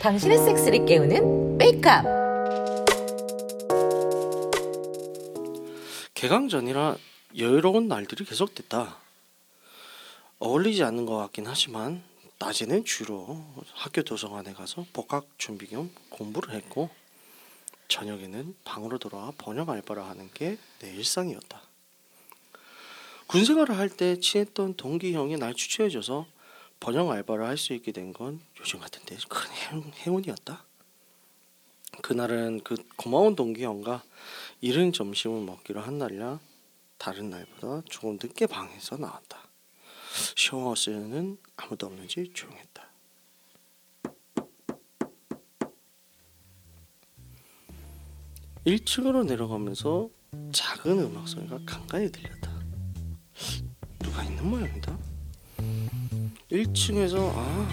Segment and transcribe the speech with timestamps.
[0.00, 2.04] 당신의 섹스를 깨우는 메이크업.
[6.14, 6.96] 개강 전이라
[7.36, 8.96] 여유로운 날들이 계속됐다.
[10.40, 12.02] 어울리지 않는 것 같긴 하지만
[12.38, 13.44] 낮에는 주로
[13.74, 16.90] 학교 도서관에 가서 복학 준비 겸 공부를 했고
[17.88, 21.67] 저녁에는 방으로 돌아와 번역 알바를 하는 게 내 일상이었다.
[23.28, 26.26] 군 생활을 할 때 친했던 동기 형이 날 추천해줘서
[26.80, 30.64] 번역 알바를 할 수 있게 된 건 요즘 같은 때큰 행- 행운이었다.
[32.02, 34.02] 그날은 그 고마운 동기 형과
[34.60, 36.40] 이른 점심을 먹기로 한 날이라
[36.96, 39.48] 다른 날보다 조금 늦게 방에서 나왔다.
[40.36, 42.88] 샤워실에는 아무도 없는지 조용했다.
[48.64, 50.10] 일층으로 내려가면서
[50.52, 52.57] 작은 음악 소리가 간간히 들렸다.
[53.98, 54.96] 누가 있는 모양이다.
[56.50, 57.68] 1층에서 아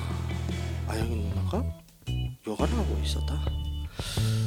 [0.88, 1.64] 아영이 누나가
[2.46, 3.40] 요가를 하고 있었다.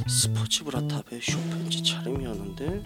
[0.07, 2.83] 스포츠 브라탑의 쇼팬츠 차림이었는데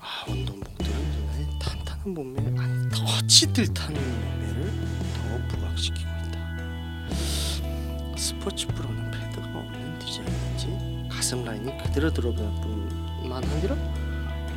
[0.00, 4.72] 아 운동복들은 누나의 탄탄한 몸매 아니 더 찌들탄 몸매를
[5.14, 6.34] 더 부각시키고 있다.
[8.16, 13.74] 스포츠 프로는 패드가 없는 디자인인지 가슴 라인이 그대로 드러날 뿐만 아니라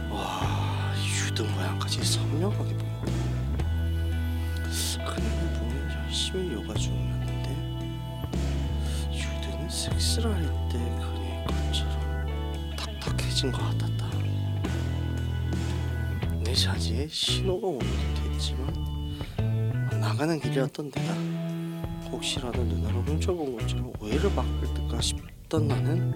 [0.09, 0.93] 와
[1.25, 2.86] 유등 모양까지 선명하게.
[5.17, 7.49] 그녀는 분명 열심히 요가 중이었는데
[9.11, 14.07] 유등이 섹스를 할 때 그녀의 것처럼 탁탁해진 것 같았다.
[16.43, 17.79] 내 자지에 신호가 오는
[18.15, 19.19] 듯 했지만
[19.99, 21.13] 나가는 길이었던 데다
[22.11, 26.13] 혹시라도 누나를 훔쳐본 것처럼 오해를 받을 듯가 싶던 나는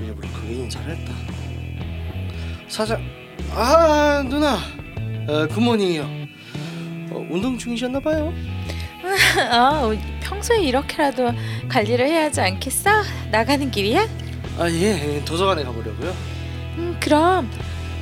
[0.00, 1.12] 일부러 그게 인사를 했다.
[2.68, 3.00] 사장,
[3.54, 4.56] 아 누나,
[5.28, 6.21] 어, 굿모닝이요.
[7.32, 8.32] 어, 운동 중이셨나 봐요.
[9.50, 9.90] 아,
[10.22, 11.32] 평소에 이렇게라도
[11.68, 12.90] 관리를 해야 하지 않겠어?
[13.30, 14.06] 나가는 길이야?
[14.58, 16.10] 아 예, 도서관에 가보려고요.
[16.76, 17.50] 음, 그럼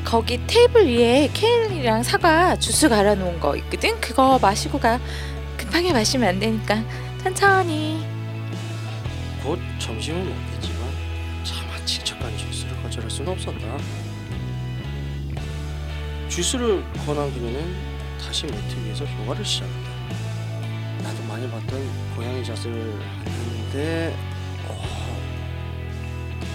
[0.05, 4.01] 거기 테이블 위에 케일이랑 사과 주스 갈아 놓은 거 있거든.
[4.01, 4.99] 그거 마시고 가.
[5.57, 6.83] 급하게 마시면 안 되니까
[7.23, 8.05] 천천히.
[9.45, 10.81] 곧 점심을 먹겠지만
[11.45, 13.59] 차마 친척간 주스를 거절할 수는 없었다.
[16.29, 17.90] 주스를 권한 그녀는
[18.31, 19.91] 다시 매트 위에서 요가를 시작했다.
[21.03, 24.17] 나도 많이 봤던 고양이 자세를 하는데
[24.69, 24.87] 어,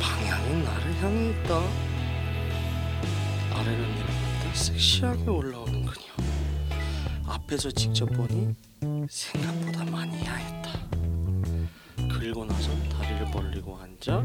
[0.01, 1.59] 방향이 나를 향해 있다.
[3.59, 6.05] 아래로 내려갔다 섹시하게 올라오는 그녀.
[7.27, 8.53] 앞에서 직접 보니
[9.09, 10.79] 생각보다 많이 야했다.
[12.09, 14.23] 그리고 나서 다리를 벌리고 앉아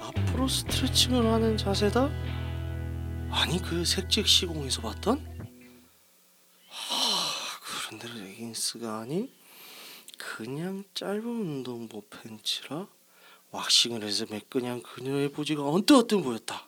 [0.00, 2.08] 앞으로 스트레칭을 하는 자세다.
[3.32, 5.37] 아니 그 색직 시공에서 봤던?
[7.88, 9.30] 하, 그런데 레깅스가 아닌
[10.18, 12.86] 그냥 짧은 운동복 팬츠라
[13.50, 16.66] 왁싱을 해서 매끈한 그녀의 보지가 언뜻 언뜻 보였다.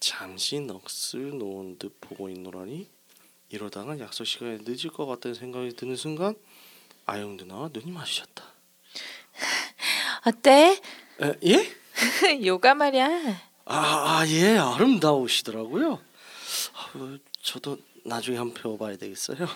[0.00, 2.88] 잠시 넋을 놓은 듯 보고 있노라니
[3.50, 6.34] 이러다가 약속 시간에 늦을 것 같다는 생각이 드는 순간
[7.04, 8.44] 아영 누나와 눈이 마주쳤다.
[10.24, 10.80] 어때?
[11.20, 11.76] 에, 예?
[12.46, 13.47] 요가 말이야.
[13.70, 16.00] 아, 아, 예, 아름다우시더라고요.
[16.74, 19.46] 아, 어, 저도 나중에 한번 배워봐야 되겠어요.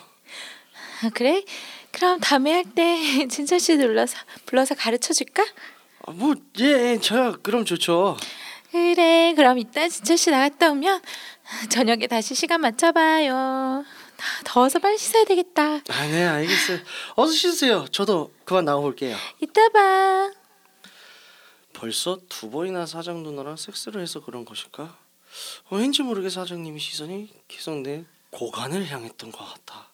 [1.02, 1.42] 아, 그래?
[1.90, 5.42] 그럼 다음에 할 때 진철 씨 불러서 불러서 가르쳐 줄까?
[6.06, 8.16] 아, 뭐, 예, 저야 그럼 좋죠.
[8.70, 9.32] 그래.
[9.36, 11.00] 그럼 이따 진철 씨 나갔다 오면
[11.70, 13.34] 저녁에 다시 시간 맞춰봐요.
[13.34, 13.84] 아,
[14.44, 15.62] 더워서 빨리 씻어야 되겠다.
[15.88, 16.78] 아, 네, 알겠어요.
[17.16, 17.86] 어서 씻으세요.
[17.90, 19.16] 저도 그만 나가볼게요.
[19.40, 20.30] 이따 봐.
[21.82, 24.84] 벌써 두 번이나 사장 누나랑 섹스를 해서 그런 것일까?
[24.84, 29.90] 어, 왠지 모르게 사장님이 시선이 계속 내 고관을 향했던 것 같아.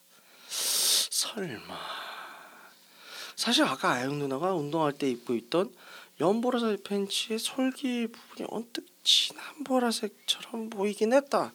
[0.47, 1.79] 설마.
[3.35, 5.73] 사실 아까 아영 누나가 운동할 때 입고 있던
[6.19, 11.51] 연보라색 팬츠의 솔기 부분이 언뜻 진한 보라색처럼 보이긴 했다.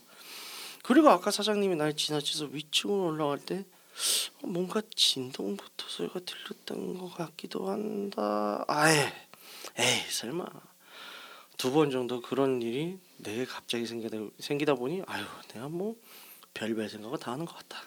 [0.82, 3.64] 그리고 아까 사장님이 날 지나쳐서 위층으로 올라갈 때
[4.42, 8.64] 뭔가 진동부터 소리가 들렸던 것 같기도 한다.
[8.66, 9.12] 아예.
[9.78, 10.44] 에이 설마.
[11.56, 15.96] 두 번 정도 그런 일이 내게 갑자기 생기다, 생기다 보니 아유 내가 뭐
[16.52, 17.82] 별별 생각을 다 하는 것 같다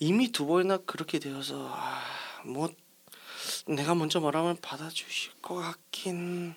[0.00, 2.02] 이미 두 번이나 그렇게 되어서 아,
[2.44, 2.68] 뭐
[3.66, 6.54] 내가 먼저 말하면 받아주실 것 같긴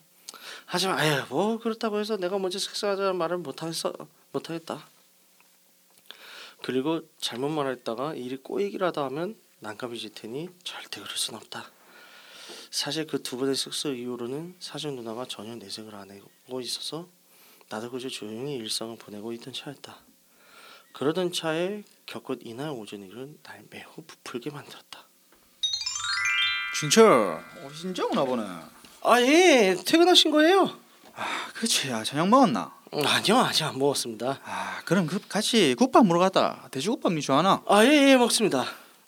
[0.65, 3.93] 하지만 아유 뭐 그렇다고 해서 내가 먼저 섹스하자는 말을 못하겠어
[4.31, 4.87] 못하겠다.
[6.63, 11.71] 그리고 잘못 말했다가 일이 꼬이기라도 하면 난감해질 테니 절대 그럴 순 없다
[12.71, 16.09] 사실 그 두 번의 섹스 이후로는 사준 누나가 전혀 내색을 안
[16.47, 17.07] 하고 있어서
[17.69, 19.97] 나도 그저 조용히 일상을 보내고 있던 차였다.
[20.93, 25.05] 그러던 차에 겪은 이날 오전 일은 날 매우 부풀게 만들었다.
[26.79, 28.43] 진철 어, 진짜 오나 보네.
[29.03, 30.79] 아 예, 퇴근하신 거예요?
[31.13, 31.91] 아 그렇지.
[31.91, 32.73] 아 저녁 먹었나?
[32.93, 34.39] 음, 아니요, 아직 안 먹었습니다.
[34.43, 36.67] 아 그럼 그 같이 국밥 먹으러 갔다.
[36.71, 37.63] 돼지국밥 니 좋아하나?
[37.67, 38.65] 아 예, 예 먹습니다.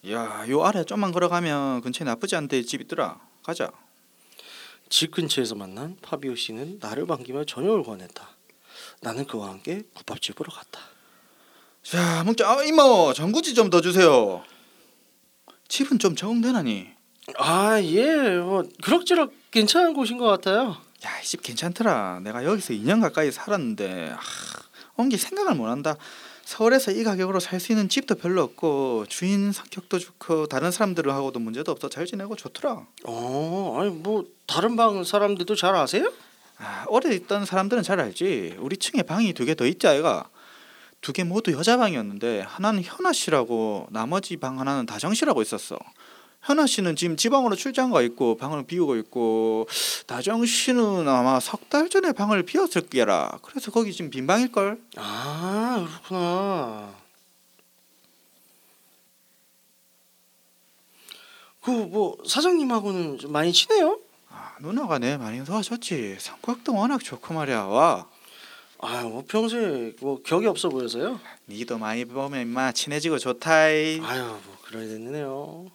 [0.10, 3.20] 야, 요 아래 좀만 걸어가면 근처에 나쁘지 않대 집 있더라.
[3.44, 3.70] 가자.
[4.90, 8.28] 집 근처에서 만난 파비오 씨는 나를 반기며 저녁을 권했다.
[9.02, 10.80] 나는 그와 함께 국밥집으로 갔다.
[11.84, 12.50] 자, 먹자.
[12.50, 14.44] 아, 이모, 전구지 좀 더 주세요.
[15.68, 16.88] 집은 좀 적응되나니?
[17.38, 20.78] 아 예, 뭐 그럭저럭 괜찮은 곳인 것 같아요.
[21.06, 22.20] 야, 이 집 괜찮더라.
[22.22, 24.20] 내가 여기서 2년 가까이 살았는데 아,
[24.98, 25.96] 온게 생각을 못 한다.
[26.46, 31.72] 서울에서 이 가격으로 살 수 있는 집도 별로 없고 주인 성격도 좋고 다른 사람들하고도 문제도
[31.72, 32.86] 없어 잘 지내고 좋더라.
[33.06, 36.12] 어, 아니 뭐 다른 방 사람들도 잘 아세요?
[36.58, 38.58] 아, 오래 있던 사람들은 잘 알지.
[38.60, 40.30] 우리 층에 방이 두 개 더 있지 아이가.
[41.02, 45.78] 두 개 모두 여자 방이었는데 하나는 현아 씨라고 나머지 방 하나는 다정 씨라고 있었어.
[46.44, 49.68] 현아 씨는 지금 지방으로 출장 가 있고 방을 비우고 있고
[50.08, 53.40] 다정 씨는 아마 석 달 전에 방을 비웠을 게라.
[53.42, 54.80] 그래서 거기 지금 빈 방일 걸.
[54.98, 56.94] 아 그렇구나.
[61.62, 63.98] 그 뭐 사장님하고는 좀 많이 친해요?
[64.30, 66.18] 아, 누나가 내 많이 도와줬지.
[66.20, 67.64] 성격도 워낙 좋고 말이야.
[67.64, 68.08] 와.
[68.80, 71.20] 아뭐 평소에 뭐 격이 없어 보여서요.
[71.48, 74.02] 니도 많이 보면 임마 친해지고 좋다이.
[74.04, 75.72] 아유 뭐 그래야 되네요.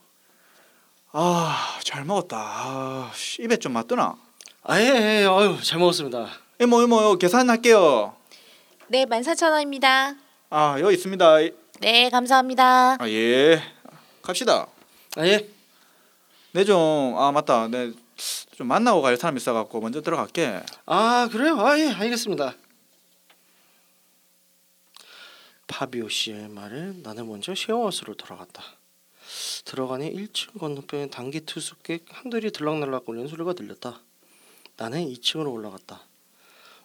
[1.13, 2.37] 아, 잘 먹었다.
[2.39, 4.17] 아, 씨, 입에 좀 맞더나.
[4.65, 4.85] 아 예
[5.23, 6.29] 예, 아유 잘 먹었습니다.
[6.61, 8.15] 이모 이모 요 계산할게요.
[8.89, 10.19] 네, 14,000원입니다.
[10.51, 11.37] 아 여기 있습니다.
[11.81, 12.97] 네, 감사합니다.
[13.01, 13.63] 아 예.
[14.21, 14.67] 갑시다.
[15.17, 15.49] 아 예.
[16.53, 17.69] 내 좀 아 맞다.
[17.69, 17.93] 내
[18.57, 20.61] 좀 만나고 갈 사람 있어갖고 먼저 들어갈게.
[20.85, 21.59] 아 그래요?
[21.61, 22.55] 아 예 알겠습니다.
[25.69, 28.63] 파비오 씨의 말에 나는 먼저 쉐어하우스로 돌아갔다.
[29.65, 34.01] 들어가니 1층 건너편에 단기 투숙객 한둘이 들락날락 거리는 소리가 들렸다.
[34.77, 36.03] 나는 2층으로 올라갔다.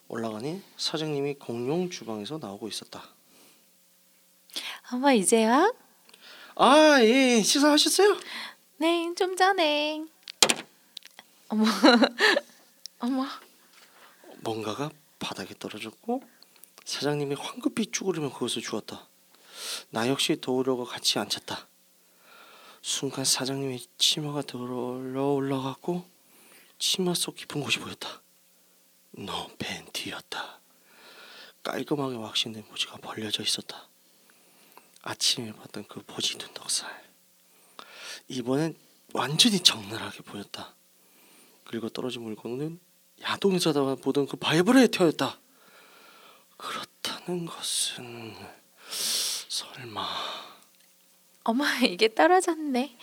[0.08, 3.04] 올라가니 사장님이 공용 주방에서 나오고 있었다.
[4.92, 5.74] 어머, 이제요?
[6.56, 8.18] 아 예, 식사하셨어요?
[8.78, 10.06] 네, 좀 전에.
[11.48, 11.64] 어머,
[13.00, 13.26] 어머.
[14.42, 16.22] 뭔가가 바닥에 떨어졌고
[16.84, 19.08] 사장님이 황급히 쭈그리며 그것을 주었다.
[19.90, 21.68] 나 역시 도우려고 같이 앉혔다.
[22.84, 26.06] 순간 사장님의 치마가 들어 올라갔고
[26.78, 28.22] 치마 속 깊은 곳이 보였다.
[29.12, 30.60] 너 팬티였다.
[31.64, 33.88] 깔끔하게 왁싱된 모지가 벌려져 있었다.
[35.02, 37.10] 아침에 봤던 그 보지 눈덕살.
[38.28, 38.78] 이번엔
[39.14, 40.76] 완전히 적나라하게 보였다.
[41.64, 42.82] 그리고 떨어진 물건은
[43.22, 45.40] 야동에서 보던 그 바이브레이터였다.
[46.58, 48.36] 그렇다는 것은
[49.48, 50.53] 설마
[51.44, 52.98] 어머, 이게 떨어졌네.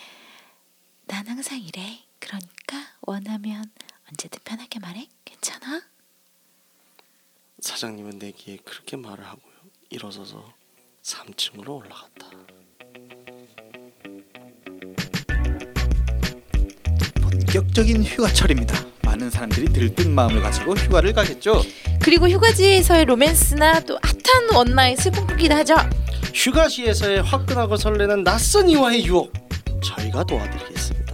[1.05, 1.99] 난 항상 이래.
[2.19, 3.71] 그러니까 원하면
[4.09, 5.07] 언제든 편하게 말해.
[5.25, 5.81] 괜찮아?
[7.59, 9.53] 사장님은 내 귀에 그렇게 말을 하고요.
[9.89, 10.53] 일어서서
[11.03, 12.29] 3층으로 올라갔다.
[17.21, 18.85] 본격적인 휴가철입니다.
[19.03, 21.61] 많은 사람들이 들뜬 마음을 가지고 휴가를 가겠죠.
[22.01, 25.75] 그리고 휴가지에서의 로맨스나 또 핫한 원나잇 슬픈 꾸기도 하죠.
[26.33, 29.31] 휴가시에서의 화끈하고 설레는 낯선 이와의 유혹
[29.83, 31.13] 저희가 도와드리겠습니다.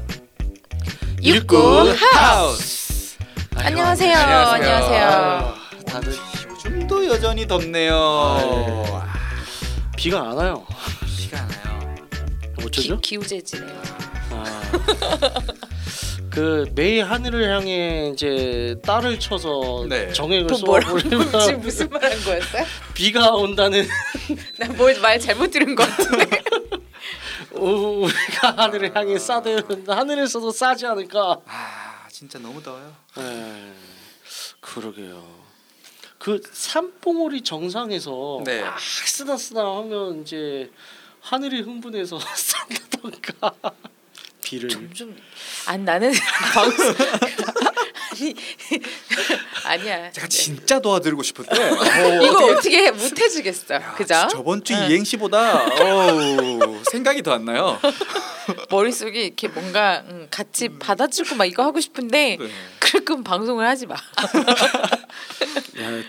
[1.23, 3.17] 육군 하우스.
[3.55, 4.15] 안녕하세요.
[4.17, 5.07] 안녕하세요.
[5.07, 6.13] 아유, 다들
[6.49, 7.95] 요즘도 여전히 덥네요.
[7.95, 9.13] 아,
[9.97, 10.65] 비가 안 와요.
[11.07, 11.95] 시가 나요.
[12.63, 12.99] 어쩌죠?
[12.99, 13.81] 기, 기우제지네요.
[14.31, 14.61] 아,
[16.29, 20.13] 그 매일 하늘을 향해 이제 딸을 쳐서 네.
[20.13, 22.63] 정액을 쏘아버리면 지금 무슨 말한 거였어요?
[22.93, 23.87] 비가 온다는
[24.59, 26.41] 나뭘말 잘못 들은 것 같은데.
[27.53, 31.37] 우- 우리가 하늘을 향해 쏴도 하늘에서도 싸지 않을까.
[31.45, 32.95] 아 진짜 너무 더워요.
[33.17, 33.73] 에,
[34.59, 35.37] 그러게요.
[36.17, 38.61] 그 산봉우리 정상에서 네.
[38.61, 40.71] 막 쓰다 쓰다 하면 이제
[41.21, 43.51] 하늘이 흥분해서 싼다던가
[44.41, 45.15] 비를 좀
[45.67, 46.11] 아니 나는
[46.53, 46.95] 방송
[48.17, 48.33] 아니
[49.65, 50.11] 아니야.
[50.11, 50.29] 제가 네.
[50.29, 51.55] 진짜 도와드리고 싶은데
[52.23, 53.79] 이거 어떻게 못 해주겠어.
[53.95, 54.27] 그죠?
[54.31, 54.87] 저번 주 응.
[54.89, 57.79] 이행시보다 어우, 생각이 더 안 나요.
[58.71, 62.47] 머릿속이 이렇게 뭔가 음, 같이 받아주고 막 이거 하고 싶은데 네.
[62.79, 63.93] 그럴 거면 방송을 하지 마.
[63.95, 63.99] 야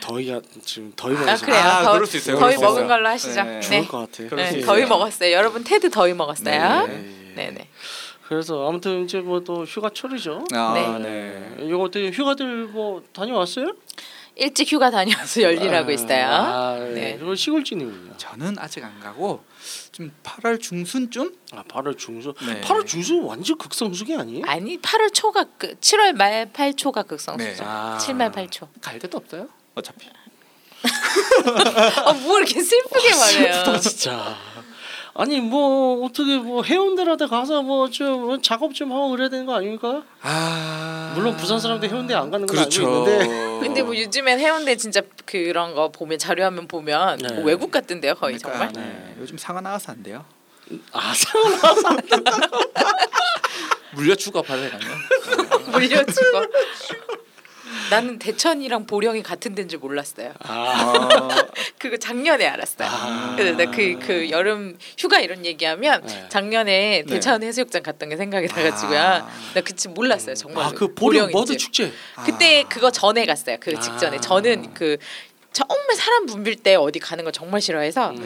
[0.00, 1.60] 더위가 지금 더위 아 먹어서 그래요.
[1.60, 2.38] 아, 더, 그럴 수 있어요.
[2.38, 2.88] 더위 그럴 수 먹은 있어요.
[2.88, 3.42] 걸로 하시죠.
[3.42, 3.60] 네.
[3.60, 3.62] 네.
[3.80, 4.30] 좋을 것 같아요.
[4.36, 4.60] 네.
[4.62, 5.32] 더위 먹었어요.
[5.32, 6.86] 여러분 테드 더위 먹었어요.
[6.86, 7.14] 네.
[7.34, 7.68] 네, 네.
[8.28, 10.44] 그래서 아무튼 이제 뭐 또 휴가철이죠.
[10.52, 10.98] 아, 네.
[10.98, 11.56] 네.
[11.64, 13.72] 이거 어떻게 휴가들 뭐 다녀왔어요?
[14.36, 16.26] 일찍 휴가 다녀서 열일하고 있어요.
[16.26, 16.92] 아, 네.
[16.92, 17.18] 네.
[17.18, 18.16] 저 시골진이군요.
[18.18, 19.42] 저는 아직 안 가고
[19.92, 22.34] 좀 8월 중순쯤 아 8월 중순.
[22.46, 22.60] 네.
[22.60, 24.44] 8월 중순 완전 극성수기 아니에요?
[24.46, 27.62] 아니 8월 초가 그 7월 말 8초가 극성수죠.
[27.62, 27.68] 네.
[27.68, 27.96] 아.
[27.98, 28.68] 7말 8초.
[28.82, 29.48] 갈 데도 없어요.
[29.74, 30.06] 어차피.
[32.04, 33.62] 어뭐 이렇게 슬프게 말해요.
[33.72, 34.36] 아, 진짜.
[35.20, 40.04] 아니 뭐 어떻게 뭐 해운대라도 가서 뭐 좀 작업 좀 하고 그래야 되는 거 아닙니까?
[40.22, 42.82] 아 물론 부산 사람들 해운대 안 가는 건 그렇죠.
[42.86, 43.26] 알고 있는데.
[43.66, 47.34] 근데 뭐 요즘엔 해운대 진짜 그런 거 보면 자료화면 보면 네.
[47.34, 48.72] 뭐 외국 같던데요 거의 그러니까, 정말.
[48.72, 49.16] 네.
[49.20, 50.24] 요즘 상하 나가서 안 돼요.
[50.92, 51.96] 아 상황
[53.94, 54.94] 물려 죽어봐야 되나요?
[55.72, 56.44] 물려주고.
[57.90, 60.32] 나는 대천이랑 보령이 같은 데인 줄 몰랐어요.
[60.40, 61.28] 아,
[61.78, 62.88] 그거 작년에 알았어요.
[62.88, 63.34] 아.
[63.36, 66.26] 그래서 나그 그 여름 휴가 이런 얘기하면 네.
[66.28, 67.14] 작년에 네.
[67.14, 68.98] 대천 해수욕장 갔던 게 생각이 나가지고요.
[68.98, 69.28] 아.
[69.54, 70.66] 나 그치 몰랐어요 정말.
[70.66, 71.92] 아그 보령 머드 축제.
[72.24, 72.68] 그때 아.
[72.68, 73.56] 그거 전에 갔어요.
[73.60, 74.20] 그 직전에 아.
[74.20, 74.96] 저는 그
[75.52, 78.16] 정말 사람 붐빌 때 어디 가는 거 정말 싫어해서 음.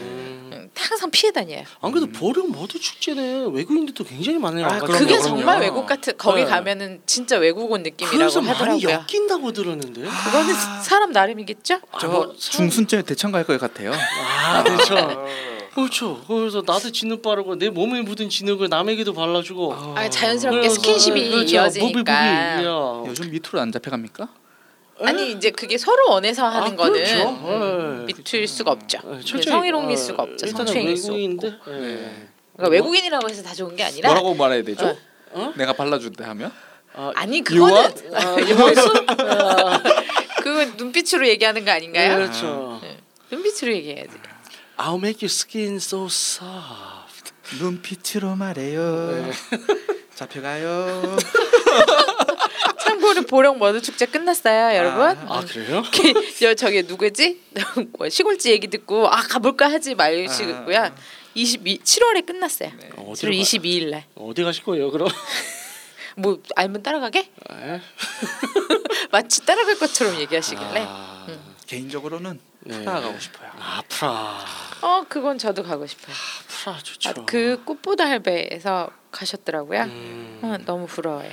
[0.53, 1.63] 음, 항상 피해 다녀요.
[1.81, 4.79] 안 그래도 보령 머드 축제는 외국인들도 굉장히 많이 아.
[4.79, 5.21] 그게 그럼요.
[5.23, 6.45] 정말 외국 같은 거기 네.
[6.49, 8.89] 가면은 진짜 외국 온 느낌이라고 그래서 많이 하더라고요.
[9.09, 10.01] 엮인다고 들었는데.
[10.01, 10.53] 그거는
[10.83, 11.79] 사람 나름이겠죠?
[11.99, 13.91] 저 아, 뭐, 중순쯤에 대천 갈 것 같아요.
[13.93, 15.25] 아 그렇죠.
[15.73, 16.23] 그렇죠.
[16.27, 19.73] 그래서 나도 진흙 바르고 내 몸에 묻은 진흙을 남에게도 발라주고.
[19.95, 21.55] 아, 자연스럽게 스킨십이 그렇죠.
[21.55, 21.91] 이어지니까.
[21.99, 22.11] 부비.
[22.11, 23.03] 야.
[23.07, 24.27] 요즘 밑으로 안 잡혀갑니까?
[25.07, 27.29] 아니 이제 그게 서로 원해서 하는 아, 거는 그렇죠.
[27.29, 28.13] 음, 네.
[28.13, 28.99] 밑을 수가 없죠.
[29.03, 30.47] 네, 그 철저히, 성희롱일 어, 수가 없죠.
[30.47, 31.47] 성추행일 수 없고.
[31.67, 32.27] 예.
[32.55, 34.85] 그러니까 외국인이라고 해서 다 좋은 게 아니라 뭐라고 말해야 되죠?
[34.85, 34.97] 어.
[35.31, 35.53] 어?
[35.55, 36.51] 내가 발라준다 하면?
[36.95, 38.79] 아, 아니 그거는 아, 유머스?
[39.17, 39.83] 아,
[40.43, 42.15] 그건 눈빛으로 얘기하는 거 아닌가요?
[42.15, 42.81] 그렇죠.
[43.31, 44.11] 눈빛으로 얘기해야지.
[44.77, 47.31] I'll make your skin so soft.
[47.59, 49.31] 눈빛으로 말해요.
[50.15, 51.17] 잡혀가요.
[52.93, 55.17] 참고로 보령 머드 축제 끝났어요, 여러분.
[55.29, 55.83] 아 그래요?
[56.39, 57.41] 저 저기 누구지?
[57.97, 60.93] 뭐 시골지 얘기 듣고 아 가볼까 하지 마시고요.
[61.33, 62.69] 22 7월에 끝났어요.
[62.97, 64.05] 어디로 7월 가- 22일 날.
[64.15, 65.09] 어디 가실 거예요 그럼?
[66.15, 67.19] 뭐 알면 따라가게?
[67.19, 67.81] 에?
[69.11, 70.85] 마치 따라갈 것처럼 얘기하시길래.
[70.87, 71.25] 아,
[71.65, 72.79] 개인적으로는 네.
[72.79, 73.49] 프라하 가고 싶어요.
[73.59, 74.45] 아 프라.
[74.81, 76.15] 어 그건 저도 가고 싶어요.
[76.47, 77.09] 프라 좋죠.
[77.09, 79.81] 아, 그 꽃보다 할배에서 가셨더라고요.
[79.83, 81.31] 음, 어, 너무 부러워요.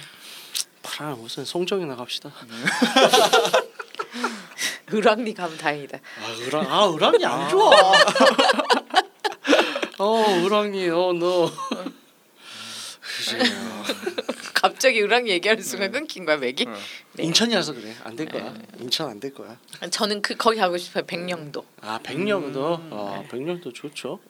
[1.00, 2.30] 프라 무슨 송정이 나 갑시다.
[4.92, 5.96] 을왕리 가면 다행이다.
[5.98, 7.70] 아 을왕 아 을왕이 안 좋아.
[9.98, 11.50] 어 을왕이 어너
[13.00, 13.84] 그래요.
[14.52, 16.66] 갑자기 을왕리 얘기하는 순간 끊긴 거야 맥이.
[16.66, 16.74] 네.
[17.22, 18.54] 인천이라서 그래 안 될 거야.
[18.78, 19.56] 인천 안 될 거야.
[19.90, 21.06] 저는 그 거기 가고 싶어요.
[21.06, 21.64] 백령도.
[21.80, 24.20] 아 백령도 어 백령도 좋죠.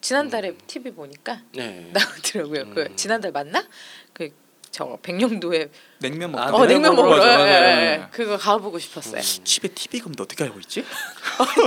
[0.00, 1.92] 지난달에 TV 보니까 네.
[1.92, 2.74] 나오더라고요.
[2.74, 2.96] 그 음.
[2.96, 3.64] 지난달 맞나?
[4.12, 4.30] 그
[4.70, 6.38] 저 백령도에 냉면 먹.
[6.40, 7.82] 아, 어 냉면 먹으러 맞아, 예, 맞아, 예, 맞아.
[8.04, 8.06] 예.
[8.12, 9.20] 그거 가보고 싶었어요.
[9.20, 10.84] 집에 TV 금도 어떻게 알고 있지?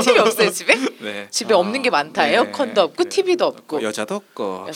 [0.04, 0.76] TV 없어요 집에?
[1.02, 1.28] 네.
[1.30, 2.26] 집에 없는 게 많다.
[2.26, 2.36] 네.
[2.36, 3.10] 에어컨도 없고 네.
[3.10, 3.84] TV도 없고.
[3.84, 4.68] 여자도 없고.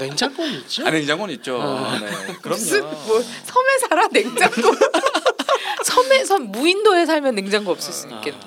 [0.00, 0.86] 냉장고는 있죠?
[0.86, 1.60] 아 냉장고는 있죠.
[1.60, 1.98] 아.
[1.98, 2.06] 네.
[2.48, 2.96] 무슨 그럼요.
[3.06, 4.62] 뭐 섬에 살아 냉장고.
[5.84, 8.38] 섬에 섬 무인도에 살면 냉장고 없을 수 있겠네.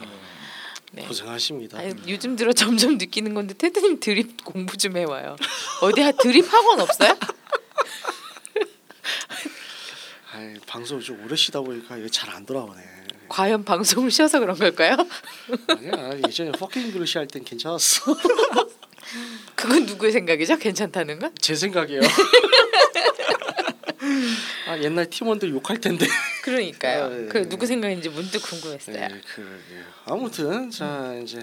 [0.92, 1.06] 네.
[1.06, 1.78] 고생하십니다.
[1.78, 5.36] 아니, 요즘 들어 점점 느끼는 건데 테드님 드립 공부 좀 해와요.
[5.82, 7.16] 어디 하 드립 학원 없어요?
[10.34, 12.82] 아이, 방송을 좀 오래 쉬다 보니까 이게 잘 안 돌아오네.
[13.30, 14.96] 과연 방송을 쉬어서 그런 걸까요?
[15.70, 18.16] 아니야 예전에 fucking English 할땐 괜찮았어.
[19.56, 20.58] 그건 누구의 생각이죠?
[20.58, 21.34] 괜찮다는 건?
[21.40, 22.02] 제 생각이에요.
[24.68, 26.06] 아 옛날 팀원들 욕할 텐데.
[26.44, 27.06] 그러니까요.
[27.06, 27.50] 아, 예, 그 예.
[27.50, 28.96] 누구 생각인지 문득 궁금했어요.
[28.96, 29.84] 네, 그러게요.
[30.06, 31.40] 아무튼 자 이제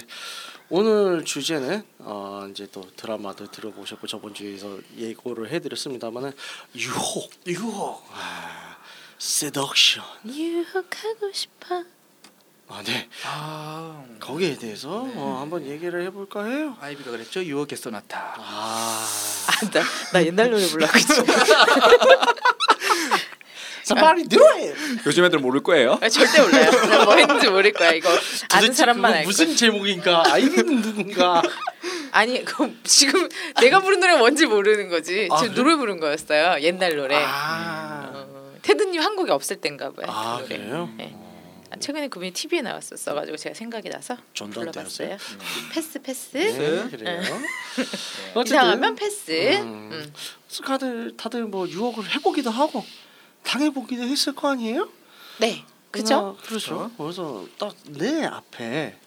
[0.69, 6.33] 오늘 주제는 어 이제 또 드라마도 들어보셨고 저번 주에서 예고를 해드렸습니다만은
[6.75, 8.77] 유혹, 유혹, 아,
[9.19, 10.03] 세덕션.
[10.27, 11.85] 유혹하고 싶어.
[12.69, 13.09] 아 네.
[13.25, 16.77] 아, 거기에 대해서 어, 한번 얘기를 해볼까 해요.
[16.81, 17.45] 아이비가 그랬죠.
[17.45, 18.35] 유혹의 소나타.
[18.37, 19.07] 아,
[19.47, 19.83] 아, 나,
[20.13, 20.99] 나 옛날 노래 불러 그
[23.87, 23.95] 치?
[23.95, 24.75] 자 빨리 들어해.
[25.07, 25.97] 요즘 애들 모를 거예요.
[26.03, 26.71] 아, 절대 몰라요.
[26.89, 27.93] 나뭐 했는지 모를 거야.
[27.93, 28.09] 이거
[28.53, 29.55] 아는 사람만 알 무슨.
[29.55, 30.25] 제목인가?
[30.27, 31.41] 아이비는 누군가?
[32.11, 33.29] 아니, 그 지금
[33.61, 35.29] 내가 부른 노래 뭔지 모르는 거지.
[35.31, 35.63] 아, 지금 그래?
[35.63, 36.63] 노래 부른 거였어요.
[36.63, 37.15] 옛날 노래.
[37.17, 40.07] 아, 어, 테드님 한국에 없을 땐가 봐요.
[40.09, 40.49] 아 그.
[40.49, 40.89] 그래요?
[40.97, 41.15] 네.
[41.71, 45.17] 아, 최근에 그분이 TV에 나왔었어가지고 제가 생각이 나서 불러봤어요.
[45.73, 46.37] 패스 패스.
[46.37, 47.23] 네, 그래요.
[48.45, 49.31] 이상하면 패스.
[49.61, 49.91] 음.
[49.93, 50.13] 음.
[50.65, 52.85] 다들 다들 뭐 유혹을 해보기도 하고
[53.47, 54.89] 당해보기도 했을 거 아니에요?
[55.39, 56.37] 네, 그죠?
[56.39, 56.91] 아, 그렇죠.
[56.99, 58.99] 그래서 딱 내 앞에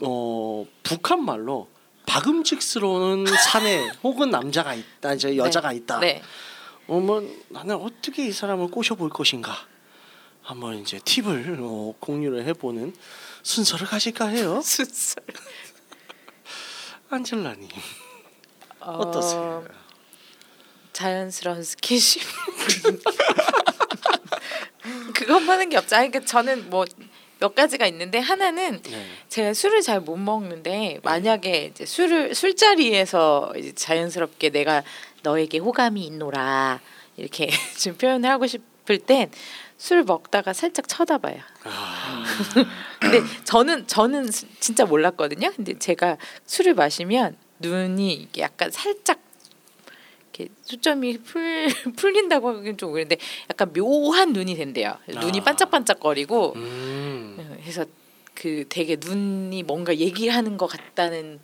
[0.00, 1.68] 어 북한 말로
[2.06, 6.00] 박음직스러운 사내 혹은 남자가 있다, 이제 여자가 있다.
[6.00, 6.20] 네.
[6.88, 9.54] 어머 나는 어떻게 이 사람을 꼬셔볼 것인가?
[10.42, 12.94] 한번 이제 팁을 어, 공유를 해보는
[13.42, 14.60] 순서를 가질까 해요.
[14.64, 15.14] 순서.
[17.08, 17.68] 안젤라님
[18.80, 19.64] 어, 어떠세요?
[20.92, 22.22] 자연스러운 스킨십.
[25.14, 25.96] 그것만 하는 게 없죠.
[25.96, 26.84] 아니, 그러니까 저는 뭐
[27.40, 29.06] 몇 가지가 있는데 하나는 네.
[29.28, 34.82] 제가 술을 잘 못 먹는데 만약에 이제 술을 술자리에서 이제 자연스럽게 내가
[35.22, 36.80] 너에게 호감이 있노라
[37.16, 37.48] 이렇게
[37.82, 39.30] 좀 표현을 하고 싶을 땐
[39.76, 41.36] 술 먹다가 살짝 쳐다봐요.
[41.64, 42.24] 아,
[43.00, 45.52] 근데 저는 저는 스- 진짜 몰랐거든요.
[45.54, 46.16] 근데 제가
[46.46, 49.18] 술을 마시면 눈이 약간 살짝
[50.34, 53.16] 이렇게 초점이 풀 풀린다고 하긴 좀 그런데
[53.48, 54.98] 약간 묘한 눈이 된대요.
[55.06, 55.44] 눈이 아.
[55.44, 57.58] 반짝반짝거리고 음.
[57.62, 57.84] 그래서
[58.34, 61.38] 그 되게 눈이 뭔가 얘기하는 것 같다는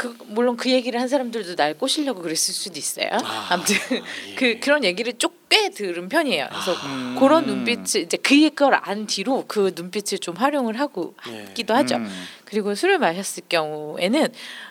[0.00, 3.10] 그 물론 그 얘기를 한 사람들도 날 꼬시려고 그랬을 수도 있어요.
[3.22, 4.02] 아, 아무튼 예.
[4.34, 6.46] 그 그런 얘기를 쭉꽤 들은 편이에요.
[6.48, 7.16] 그래서 음.
[7.20, 11.44] 그런 눈빛을 이제 그걸 안 뒤로 그 눈빛을 좀 활용을 하고 예.
[11.48, 11.96] 하기도 하죠.
[11.96, 12.26] 음.
[12.46, 14.28] 그리고 술을 마셨을 경우에는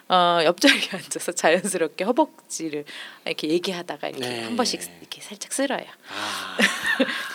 [0.07, 2.85] 어, 옆자리에 앉아서 자연스럽게 허벅지를
[3.25, 4.43] 이렇게 얘기하다가 이렇게 네.
[4.45, 5.85] 한 번씩 이렇게 살짝 쓸어요.
[6.11, 6.57] 아,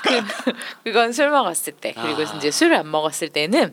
[0.82, 2.36] 그건 술 먹었을 때 그리고 아.
[2.36, 3.72] 이제 술을 안 먹었을 때는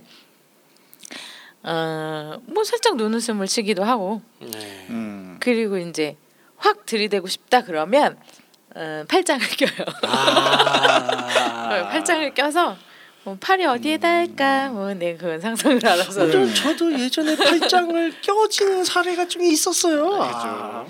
[1.64, 4.88] 어뭐 살짝 눈웃음을 치기도 하고 네.
[4.90, 5.38] 음.
[5.40, 6.18] 그리고 이제
[6.58, 8.18] 확 들이대고 싶다 그러면
[8.76, 9.86] 어, 팔짱을 껴요.
[10.04, 11.90] 아.
[11.90, 12.78] 팔짱을 껴서
[13.24, 19.44] 뭐 팔이 어디에다 할까 뭐네 그건 상상을 알아서 저, 저도 예전에 팔짱을 껴진 사례가 좀
[19.44, 20.16] 있었어요.
[20.24, 20.88] 아,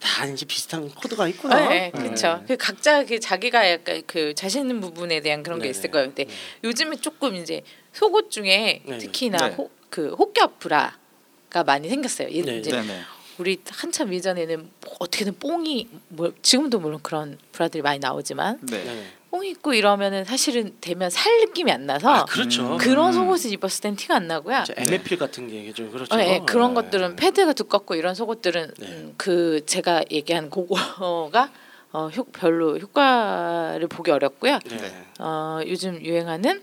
[0.00, 1.68] 다 이제 비슷한 코드가 있구나.
[1.68, 2.42] 네, 그렇죠.
[2.46, 5.70] 그 각자 그 자기가 약간 그 자신 있는 부분에 대한 그런 게 네네.
[5.78, 6.08] 있을 거예요.
[6.08, 6.26] 근데
[6.64, 7.62] 요즘에 조금 이제
[7.92, 8.98] 속옷 중에 네네.
[8.98, 9.54] 특히나 네.
[9.54, 12.28] 호, 그 호겹 브라가 많이 생겼어요.
[12.28, 12.58] 이- 네.
[12.58, 13.00] 이제 네네.
[13.38, 18.84] 우리 한참 이전에는 뭐 어떻게든 뽕이 뭐 지금도 물론 그런 브라들이 많이 나오지만 네.
[18.84, 19.06] 네.
[19.30, 22.74] 뽕 입고 이러면은 사실은 되면 살 느낌이 안 나서 아, 그렇죠.
[22.74, 22.76] 음.
[22.76, 24.64] 그런 속옷을 입었을 땐 티가 안 나고요.
[24.76, 26.14] MFP 같은 게 좀 그렇죠.
[26.14, 26.82] 어, 예, 그런 네.
[26.82, 28.86] 것들은 패드가 두껍고 이런 속옷들은 네.
[28.86, 31.50] 음, 그 제가 얘기한 그거가
[31.92, 34.58] 어, 효, 별로 효과를 보기 어렵고요.
[34.68, 35.04] 네.
[35.20, 36.62] 어, 요즘 유행하는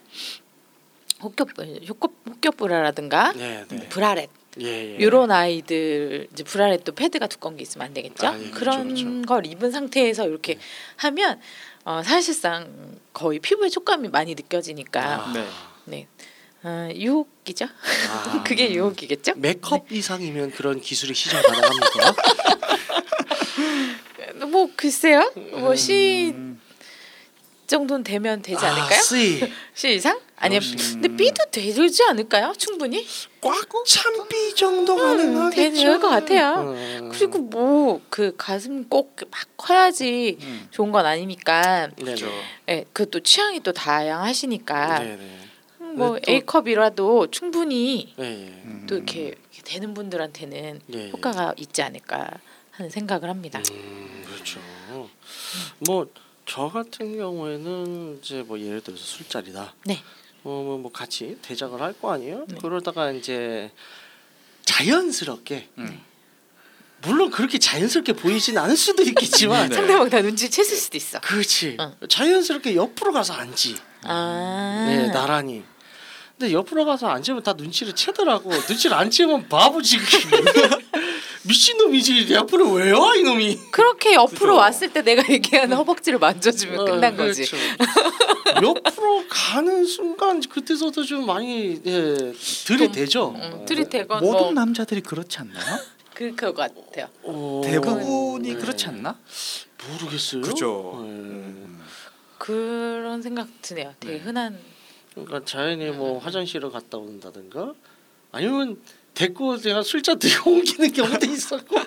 [1.23, 1.49] 호겹
[1.89, 3.89] 호겹 호겹브라라든가 네, 네.
[3.89, 4.29] 브라렛
[4.61, 4.97] 예, 예.
[4.99, 8.27] 이런 아이들 이제 브라렛도 패드가 두꺼운 게 있으면 안 되겠죠.
[8.27, 9.21] 아, 예, 그렇죠, 그런 그렇죠.
[9.25, 10.59] 걸 입은 상태에서 이렇게
[10.97, 11.39] 하면
[11.85, 15.33] 어, 사실상 거의 피부의 촉감이 많이 느껴지니까 아.
[15.33, 15.47] 네.
[15.85, 16.07] 네
[16.63, 17.65] 어, 유혹이죠.
[17.65, 18.43] 아.
[18.45, 19.33] 그게 유혹이겠죠.
[19.35, 22.15] 메이크업 이상이면 그런 기술이 시장 가능합니까?
[24.47, 25.31] 뭐 글쎄요.
[25.51, 26.59] 뭐 음.
[27.67, 28.99] 정도는 되면 되지 않을까요?
[28.99, 30.19] 아, C C 이상?
[30.37, 30.59] 아니요.
[30.93, 32.53] 근데 B도 되지 않을까요?
[32.57, 33.05] 충분히
[33.41, 33.53] 꽉
[33.85, 35.55] 찬 B 정도 가능하겠죠.
[35.55, 36.61] 되는 것 같아요.
[36.75, 37.09] 음.
[37.11, 40.67] 그리고 뭐 그 가슴 꼭 막 커야지 음.
[40.71, 41.89] 좋은 건 아니니까.
[41.95, 42.15] 네네.
[42.69, 45.39] 예, 그또 취향이 또 다양하시니까 네네.
[45.81, 48.13] 음, 뭐 네, 또- A 컵이라도 충분히.
[48.19, 48.85] 음.
[48.89, 51.09] 또 이렇게, 되는 분들한테는 예, 예.
[51.11, 52.27] 효과가 있지 않을까
[52.71, 53.61] 하는 생각을 합니다.
[53.71, 54.59] 음, 그렇죠.
[55.79, 56.07] 뭐
[56.45, 59.73] 저 같은 경우에는 이제 뭐 예를 들어서 술자리다.
[59.85, 60.01] 네.
[60.43, 62.45] 어, 뭐 같이 대작을 할 거 아니에요?
[62.47, 62.57] 네.
[62.61, 63.71] 그러다가 이제
[64.65, 66.01] 자연스럽게 음.
[67.01, 69.75] 물론 그렇게 자연스럽게 보이진 않을 수도 있겠지만 네.
[69.75, 71.19] 상대방 다 눈치 챘을 수도 있어.
[71.21, 71.95] 그렇지 어.
[72.09, 74.85] 자연스럽게 옆으로 가서 앉지 아.
[74.87, 75.63] 네 나란히
[76.37, 79.97] 근데 옆으로 가서 앉으면 다 눈치를 채더라고 눈치를 안 채면 바보지
[81.45, 84.55] 미친놈이지 내 앞으로 왜 와 이놈이 그렇게 옆으로 그죠.
[84.55, 87.43] 왔을 때 내가 얘기하는 허벅지를 만져주면 어, 끝난 거지.
[87.45, 87.57] 그렇죠.
[88.61, 92.33] 옆으로 가는 순간 그때서도 좀 많이 예,
[92.65, 95.79] 들이대죠 음, 들이대건 모든 뭐 남자들이 그렇지 않나요?
[96.13, 97.07] 그럴 것 같아요.
[97.23, 98.55] 어, 대부분이 네.
[98.55, 99.17] 그렇지 않나?
[99.89, 100.93] 모르겠어요 그죠.
[100.99, 101.09] 예.
[101.09, 101.81] 음.
[102.37, 103.93] 그런 생각 드네요.
[103.99, 104.57] 되게 흔한
[105.13, 107.73] 그러니까 자연히 뭐 화장실을 갔다 온다든가
[108.33, 108.77] 아니면
[109.13, 111.79] 데리고 제가 술잔 들고 옮기는 경우도 있었고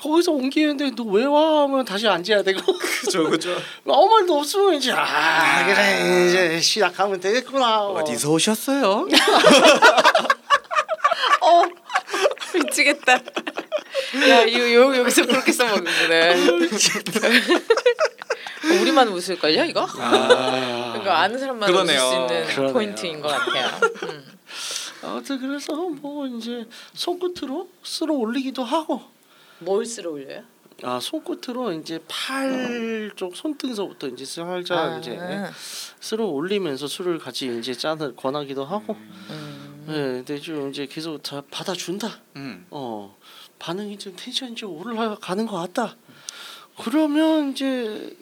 [0.00, 3.56] 거기서 옮기는데 너 왜 와 하면 다시 앉아야 되고 그죠 그죠.
[3.88, 9.08] 아무 말도 없으면 이제 아 그래 이제 시작하면 되겠구나 어디서 오셨어요?
[11.40, 11.62] 어
[12.54, 13.14] 미치겠다.
[14.28, 16.32] 야 이거 요, 여기서 그렇게 써먹는구나.
[18.70, 19.86] 어, 우리만 웃을걸요 이거?
[19.98, 22.00] 아, 이거 아는 사람만 그러네요.
[22.00, 22.72] 웃을 수 있는 그러네요.
[22.74, 23.80] 포인트인 것 같아요.
[24.04, 24.24] 음.
[25.02, 29.02] 아무튼 그래서 뭐 이제 손끝으로 쓸어 올리기도 하고
[29.58, 30.42] 뭘 쓸어 올려요?
[30.82, 35.18] 아 손끝으로 이제 팔 쪽 손등서부터 이제 살짝 아, 이제
[36.00, 38.96] 쓸어 올리면서 술을 같이 이제 짠을 권하기도 하고
[39.30, 39.84] 음.
[39.86, 42.20] 네, 근데 좀 이제 계속 다 받아준다.
[42.36, 42.66] 음.
[42.70, 43.16] 어
[43.58, 45.96] 반응이 좀 텐션이 좀 올라가는 것 같다.
[46.82, 48.16] 그러면 이제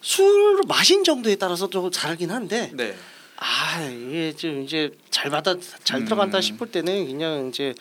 [0.00, 2.96] 술을 마신 정도에 따라서 좀 다르긴 한데 네.
[3.40, 6.04] 아 이게 좀 이제 잘 받아 잘 음.
[6.04, 7.74] 들어간다 싶을 때는 그냥 이제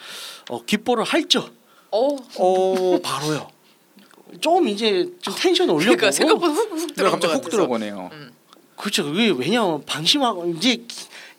[0.50, 1.50] 어, 귓보를 할죠.
[1.91, 2.15] 어.
[2.38, 3.50] 어 바로요.
[4.41, 7.50] 좀 이제 좀 텐션 올려보고 그러니까 생각보다 훅훅 들어간 갑자기 것 훅.
[7.52, 8.10] 들어보네요.
[8.78, 9.04] 그렇죠.
[9.06, 10.82] 그게 왜냐면 방심하고 이제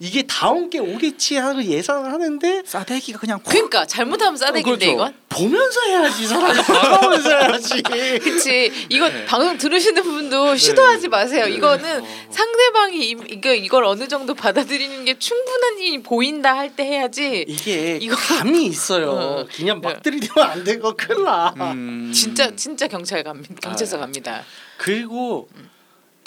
[0.01, 4.93] 이게 다음 게 오겠지 하고 예상을 하는데 싸대기가 그냥 콱 그러니까 잘못하면 싸대기인데 그렇죠.
[4.93, 5.15] 이건.
[5.29, 7.83] 보면서 해야지 사람이 봐가면서 해야지.
[8.23, 9.25] 그치 이건 네.
[9.27, 11.47] 방송 들으시는 분도 시도하지 마세요.
[11.49, 17.45] 이거는 상대방이 이- 이거 이걸 어느 정도 받아들이는 게 충분히 보인다 할 때 해야지.
[17.49, 19.11] 이게 이거- 감이 있어요.
[19.19, 19.47] 어.
[19.53, 21.53] 그냥 막 들이대면 안 되고 큰일 나.
[21.73, 22.13] 음.
[22.15, 23.55] 진짜 진짜 경찰 갑니다.
[23.63, 24.45] 경찰서 아, 갑니다.
[24.77, 25.49] 그리고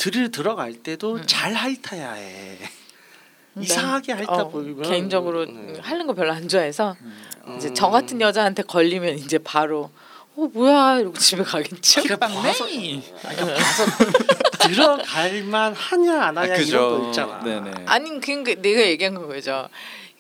[0.09, 2.57] 들 들어갈 때도 잘 핥아야 해.
[3.59, 5.77] 이상하게 핥아 어, 보이면 개인적으로 네.
[5.79, 7.55] 하는 거 별로 안 좋아해서 음.
[7.57, 9.91] 이제 저 같은 여자한테 걸리면 이제 바로
[10.35, 12.01] 어 뭐야 이러고 집에 가겠죠.
[12.01, 13.03] 그러니까 봐서 빵맹이.
[13.21, 13.85] 그러니까 봐서
[14.67, 17.43] 들어갈만 하냐 안 하냐 이런 거 있잖아.
[17.43, 17.71] 네네.
[17.85, 19.69] 아니 그러니까 내가 얘기한 건 거죠.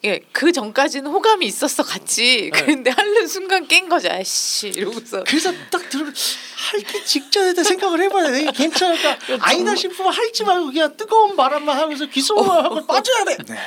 [0.03, 2.49] 이게 그 전까지는 호감이 있었어 같이.
[2.51, 2.65] 네.
[2.65, 4.09] 근데 하는 순간 깬 거죠.
[4.09, 8.51] 아씨 이러고서 그래서 딱 들어 할기 직전에 생각을 해봐야 돼.
[8.51, 9.17] 괜찮을까?
[9.41, 13.37] 아니다 싶으면 할지 말고 그냥 뜨거운 바람만 하면서 귓속말 하고 빠져야 돼.
[13.47, 13.57] 네.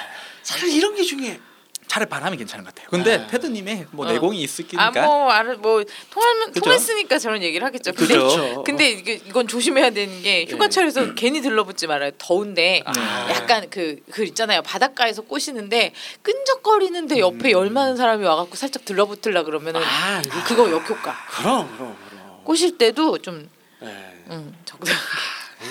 [0.42, 1.38] 사실 이런 게 중요해.
[1.86, 2.88] 차라리 바람이 괜찮은 것 같아요.
[2.90, 3.26] 근데 아.
[3.26, 4.12] 테드님의 뭐 어.
[4.12, 4.82] 내공이 있으니까.
[4.82, 6.60] 아뭐 알아 뭐 통하면 그죠?
[6.60, 7.92] 통했으니까 저런 얘기를 하겠죠.
[7.92, 8.62] 근데 그렇죠.
[8.64, 12.10] 근데 이게 이건 조심해야 되는 게 휴가철에서 괜히 들러붙지 말아요.
[12.18, 13.28] 더운데 아.
[13.30, 14.62] 약간 그그 있잖아요.
[14.62, 15.92] 바닷가에서 꼬시는데
[16.22, 21.14] 끈적거리는데 옆에 열 많은 사람이 와갖고 살짝 들러붙으려 그러면은 아, 그거 역효과.
[21.30, 22.40] 그럼 그럼 그럼.
[22.44, 23.48] 꼬실 때도 좀
[23.80, 24.24] 네.
[24.30, 24.94] 음, 적당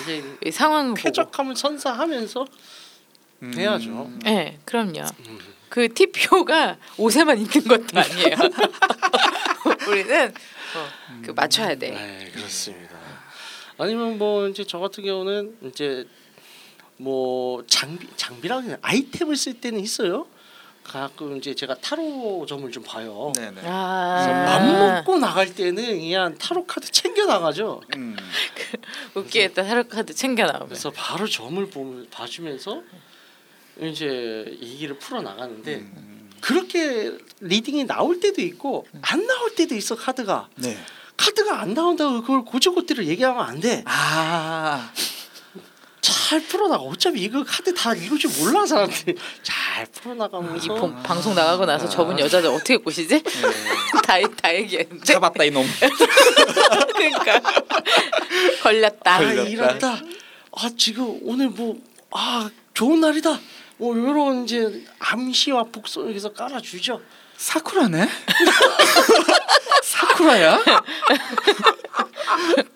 [0.02, 1.02] 이제 이 상황 보고.
[1.02, 2.46] 쾌적함을 선사하면서
[3.42, 3.52] 음.
[3.56, 4.10] 해야죠.
[4.22, 5.02] 네, 그럼요.
[5.74, 8.36] 그 TPO가 옷에만 있는 것도 아니에요.
[9.90, 11.90] 우리는 어, 그 맞춰야 돼.
[11.90, 12.96] 네, 그렇습니다.
[13.76, 16.06] 아니면 뭐 이제 저 같은 경우는 이제
[16.96, 18.06] 뭐 장비
[18.48, 18.62] 되나?
[18.82, 20.28] 아이템을 쓸 때는 있어요.
[20.84, 23.32] 가끔 이제 제가 타로점을 좀 봐요.
[23.34, 23.50] 네네.
[23.54, 27.82] 그래서 아, 맘 먹고 나갈 때는 그냥 타로 카드 챙겨 나가죠.
[27.96, 28.16] 음.
[29.14, 29.64] 웃기겠다.
[29.64, 30.68] 타로 카드 챙겨 나오면.
[30.68, 32.80] 그래서 타로 점을 보면 봐주면서
[33.80, 36.30] 이제 얘기를 풀어 나가는데 음.
[36.40, 40.76] 그렇게 reading이 나올 때도 있고 안 나올 때도 있어 카드가 네.
[41.16, 43.82] 카드가 안 나온다고 그걸 곧이곧대로 얘기하면 안 돼.
[43.86, 44.92] 아.
[46.00, 46.82] 잘 풀어나가.
[46.82, 52.18] 어차피 이거 카드 다 읽을 줄 몰라 사람들이 잘이 풀어나가면서 방, 방송 나가고 나서 저분
[52.18, 53.22] 여자들 어떻게 꼬시지?
[54.04, 55.64] 다, 다 얘기했는데 잡았다 이놈.
[56.94, 57.40] 그러니까
[58.62, 59.14] 걸렸다.
[59.14, 59.48] 아 걸렸다.
[59.48, 60.02] 이렇다.
[60.52, 63.38] 아 지금 오늘 뭐 아 좋은 날이다.
[63.84, 67.02] 뭐 이런 이제 암시와 북소에서 깔아주죠.
[67.36, 68.08] 사쿠라네?
[69.84, 70.58] 사쿠라야?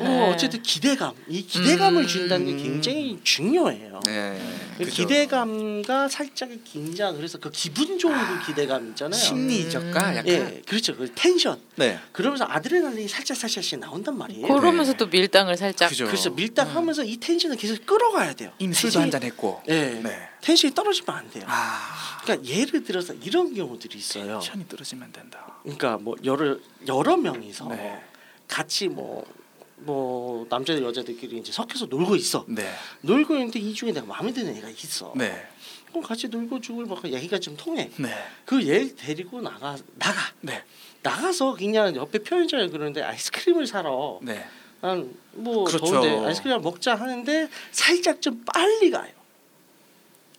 [0.00, 0.32] 어, 네.
[0.32, 1.14] 어쨌든 기대감.
[1.28, 2.06] 이 기대감을 음.
[2.06, 4.00] 준다는 게 굉장히 중요해요.
[4.04, 4.40] 네.
[4.78, 5.02] 그 그죠.
[5.06, 9.18] 기대감과 살짝의 긴장 그래서 그 기분 좋은 그 기대감 있잖아요.
[9.20, 10.16] 심리적가 음.
[10.16, 10.26] 약간.
[10.28, 10.96] 예, 그렇죠.
[10.96, 11.60] 그 텐션.
[11.76, 11.98] 네.
[12.12, 14.46] 그러면서 아드레날린이 살짝 살짝씩 나온단 말이에요.
[14.48, 16.06] 그러면서 또 밀당을 살짝 그죠.
[16.06, 18.52] 그래서 밀당하면서 이 텐션을 계속 끌어가야 돼요.
[18.58, 19.62] 이미 술도 텐션이- 한잔 했고.
[19.68, 20.28] 예, 네.
[20.40, 21.44] 텐션이 떨어지면 안 돼요.
[21.46, 22.20] 아.
[22.22, 24.40] 그러니까 예를 들어서 이런 경우들이 있어요.
[24.40, 25.58] 텐션이 떨어지면 된다.
[25.62, 28.02] 그러니까 뭐 여러 여러 명이서 네.
[28.48, 32.44] 같이 뭐뭐 남자 여자들끼리 이제 섞여서 놀고 있어.
[32.48, 32.72] 네.
[33.02, 35.12] 놀고 있는데 이 중에 내가 마음에 드는 애가 있어.
[35.16, 35.46] 네.
[35.88, 37.90] 그럼 같이 놀고 죽을 막 얘기가 좀 통해.
[37.96, 38.10] 네.
[38.44, 40.62] 그얘 데리고 나가 나가 네.
[41.02, 44.18] 나가서 그냥 옆에 편의점에 그러는데 아이스크림을 사러.
[44.22, 44.44] 네.
[44.80, 45.78] 난뭐 그렇죠.
[45.78, 49.12] 더운데 아이스크림 먹자 하는데 살짝 좀 빨리 가요.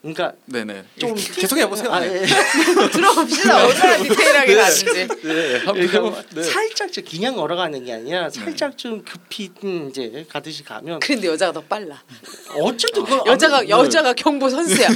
[0.06, 0.84] 그러니까 네네.
[1.00, 1.92] 좀 계속 해보세요.
[1.92, 2.22] 아, 네.
[2.22, 2.26] 예.
[2.92, 3.66] 들어봅시다.
[3.66, 4.86] 얼마나 디테일하게 가는지.
[4.86, 5.60] 네.
[5.66, 6.44] 그러니까 네.
[6.44, 11.54] 살짝 좀 그냥 걸어가는 게 아니라 살짝 좀 급히 음, 이제 가듯이 가면 근데 여자가
[11.54, 12.04] 더 빨라.
[12.54, 14.90] 어쨌든 그 여자가 아무- 여자가 경보 선수야.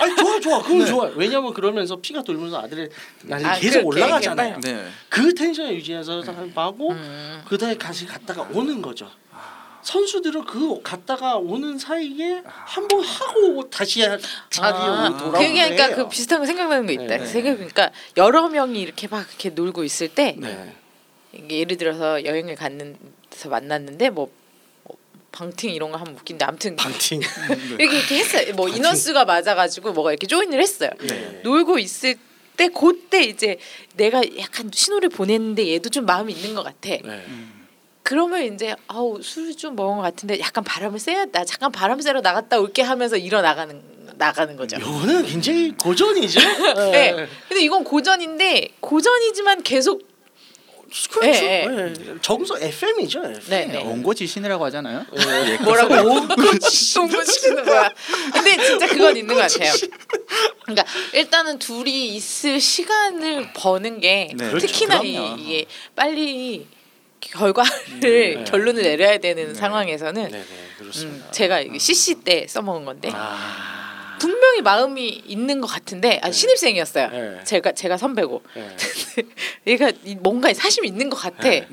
[0.00, 0.86] 아니 좋아 좋아 그건 네.
[0.86, 2.88] 좋아 왜냐면 그러면서 피가 돌면서 아들의
[3.22, 4.58] 날이 아, 계속 올라가잖아요.
[4.62, 4.84] 네.
[5.08, 6.22] 그 텐션을 유지해서
[6.56, 7.42] 하고 음.
[7.48, 9.08] 그다음에 같이 갔다가 오는 거죠
[9.82, 14.18] 선수들은 그 갔다가 오는 사이에 한 번 하고 다시 자리로
[14.60, 15.94] 아, 돌아오는 그게 그러니까.
[15.96, 17.16] 그 비슷한 거 생각나는 거 있다.
[17.18, 17.26] 네.
[17.26, 20.74] 생각 그러니까 여러 명이 이렇게 막 이렇게 놀고 있을 때 네.
[21.48, 24.30] 예를 들어서 여행을 갔는서 만났는데 뭐,
[24.84, 24.96] 뭐
[25.32, 27.20] 방팅 이런 거 하면 웃긴데 아무튼 방팅
[27.78, 28.52] 이렇게 이렇게 했어요.
[28.54, 30.90] 뭐 인원수가 맞아가지고 뭐가 이렇게 조인을 했어요.
[31.00, 31.40] 네.
[31.44, 32.16] 놀고 있을
[32.56, 33.58] 때 그때 이제
[33.94, 36.90] 내가 약간 신호를 보냈는데 얘도 좀 마음이 있는 것 같아.
[36.90, 37.24] 네.
[38.10, 42.20] 그러면 이제 아우 술을 좀 먹은 것 같은데 약간 바람을 쐬야 나 잠깐 바람 쐬러
[42.20, 43.80] 나갔다 올게 하면서 일어 나가는
[44.16, 44.78] 나가는 거죠.
[44.80, 46.40] 요거는 굉장히 고전이죠
[46.90, 47.28] 네.
[47.48, 50.02] 근데 이건 고전인데 고전이지만 계속
[51.08, 51.44] 그렇죠.
[51.44, 51.94] 예, 예.
[52.20, 53.20] 정서 FM이죠.
[53.20, 53.40] FM.
[53.48, 53.84] 네, 네.
[53.84, 55.06] 원고지신이라고 하잖아요.
[55.46, 55.58] 예.
[55.58, 55.94] 뭐라고
[56.26, 57.90] 동거시키는 거야.
[58.32, 59.72] 근데 진짜 그건 있는 것 같아요.
[60.62, 65.36] 그러니까 일단은 둘이 있을 시간을 버는 게 네, 특히나 그렇죠.
[65.38, 66.66] 이게 빨리
[67.20, 68.44] 결과를 네.
[68.44, 69.54] 결론을 내려야 되는 네.
[69.54, 70.44] 상황에서는 네네
[70.78, 71.26] 그렇습니다.
[71.26, 77.08] 음, 제가 이게 CC 때 써먹은 건데 아, 분명히 마음이 있는 것 같은데 아, 신입생이었어요.
[77.10, 77.44] 네.
[77.44, 78.76] 제가 제가 선배고 예.
[79.72, 81.48] 얘가 이- 뭔가 사심이 있는 것 같아.
[81.48, 81.66] 네.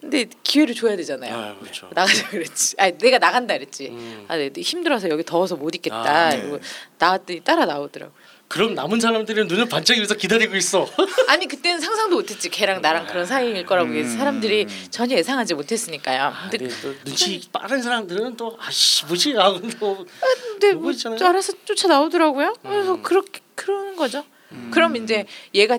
[0.00, 1.32] 근데 기회를 줘야 되잖아요.
[1.32, 1.88] 아, 그렇죠.
[1.94, 2.74] 나가자 그랬지.
[2.78, 3.88] 아 내가 나간다 그랬지.
[3.88, 4.24] 음.
[4.26, 6.02] 아, 네, 힘들어서 여기 더워서 못 있겠다.
[6.02, 6.58] 아, 네.
[6.98, 8.12] 나왔더니 따라 나오더라고.
[8.52, 10.86] 그럼 남은 사람들은 눈을 반짝이면서 기다리고 있어.
[11.26, 12.50] 아니 그때는 상상도 못했지.
[12.50, 14.16] 걔랑 나랑 그런 사이일 거라고 음.
[14.18, 16.34] 사람들이 전혀 예상하지 못했으니까요.
[16.50, 20.06] 근데, 근데 또 눈치 빠른 사람들은 또 아씨 뭐지 하고 또
[20.50, 21.28] 근데 보고 뭐.
[21.28, 22.54] 알아서 쫓아 나오더라고요.
[22.62, 23.02] 그래서 음.
[23.02, 24.22] 그렇게 그러는 거죠.
[24.70, 25.78] 그럼 이제 얘가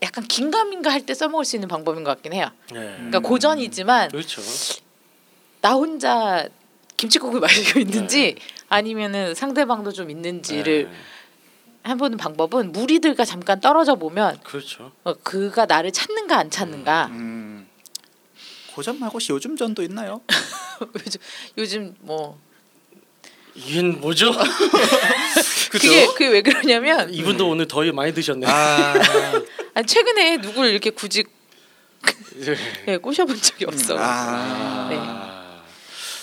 [0.00, 2.50] 약간 긴가민가 할 때 써먹을 수 있는 방법인 것 같긴 해요.
[2.70, 2.74] 예.
[2.76, 4.42] 그러니까 고전이지만 그렇죠.
[5.60, 6.46] 나 혼자
[6.96, 8.42] 김치국을 마시고 있는지 네.
[8.68, 11.15] 아니면은 상대방도 좀 있는지를 예.
[11.86, 14.92] 해보는 방법은 무리들과 잠깐 떨어져 보면 그렇죠.
[15.04, 17.68] 어, 그가 나를 찾는가 안 찾는가 음.
[18.74, 20.20] 고전 말고 요즘 전도 있나요?
[21.04, 21.20] 요즘
[21.56, 22.38] 요즘 뭐
[23.54, 24.32] 이건 뭐죠?
[25.70, 28.46] 그게 그게 왜 그러냐면 이분도 오늘 더위 많이 드셨네.
[28.46, 28.94] 아,
[29.74, 31.24] 아니, 최근에 누굴 이렇게 굳이
[32.38, 32.56] 예.
[32.88, 33.96] 예, 꼬셔본 적이 없어.
[33.98, 34.88] 아.
[34.90, 35.35] 네.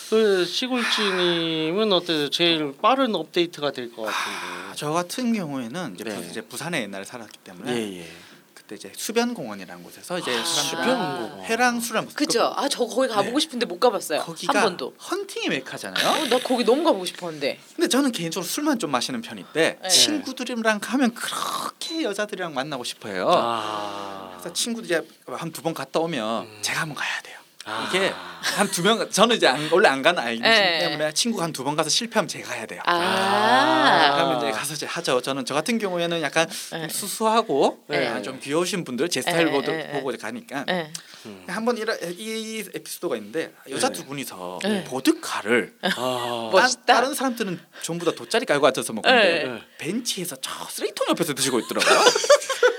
[0.06, 2.30] 아, 그 시골지님은 어때요?
[2.30, 4.76] 제일 빠른 업데이트가 될 것 같은데.
[4.76, 6.16] 저 같은 경우에는 이제, 네.
[6.16, 8.08] 부, 이제 부산에 옛날에 살았기 때문에 예 예.
[8.54, 11.42] 그때 이제 수변공원이라는 곳에서 이제 아, 수변공원.
[11.46, 12.54] 회랑 술을 그죠?
[12.56, 13.40] 아 저 거기 가보고 네.
[13.40, 14.22] 싶은데 못 가봤어요.
[14.22, 14.96] 거기가 한 번도.
[15.12, 16.08] 헌팅의 메카잖아요.
[16.24, 17.60] 어, 나 거기 너무 가보고 싶었는데.
[17.76, 19.90] 근데 저는 개인적으로 술만 좀 마시는 편인데 네.
[19.90, 23.28] 친구들이랑 가면 그렇게 여자들이랑 만나고 싶어요.
[23.32, 24.38] 아.
[24.40, 26.60] 그래서 친구들 이제 한두 번 갔다 오면 음.
[26.62, 27.38] 제가 한번 가야 돼요.
[27.66, 27.88] 아.
[27.90, 30.80] 이게 한 두 명 저는 이제 안, 원래 안 가는 아이기 네.
[30.80, 32.82] 때문에 친구가 한두 번 가서 실패하면 제가 가야 돼요.
[32.86, 34.12] 아.
[34.16, 35.22] 그러면 이제 가서 이제 하죠.
[35.22, 36.82] 저는 저 같은 경우에는 약간 네.
[36.82, 38.08] 좀 수수하고 네.
[38.08, 39.92] 아, 좀 귀여우신 분들 제 스타일 네, 보고, 네, 네.
[39.94, 40.92] 보고 이제 가니까 예.
[41.26, 41.44] 음.
[41.48, 43.94] 한번 이런 이 에피소드가 있는데 여자 네.
[43.96, 44.84] 두 분이서 네.
[44.84, 46.52] 보드카를 아.
[46.86, 49.62] 따, 다른 사람들은 전부 다 돗자리 깔고 앉아서 먹는데 네.
[49.78, 52.00] 벤치에서 저 쓰레기통 옆에서 드시고 있더라고요.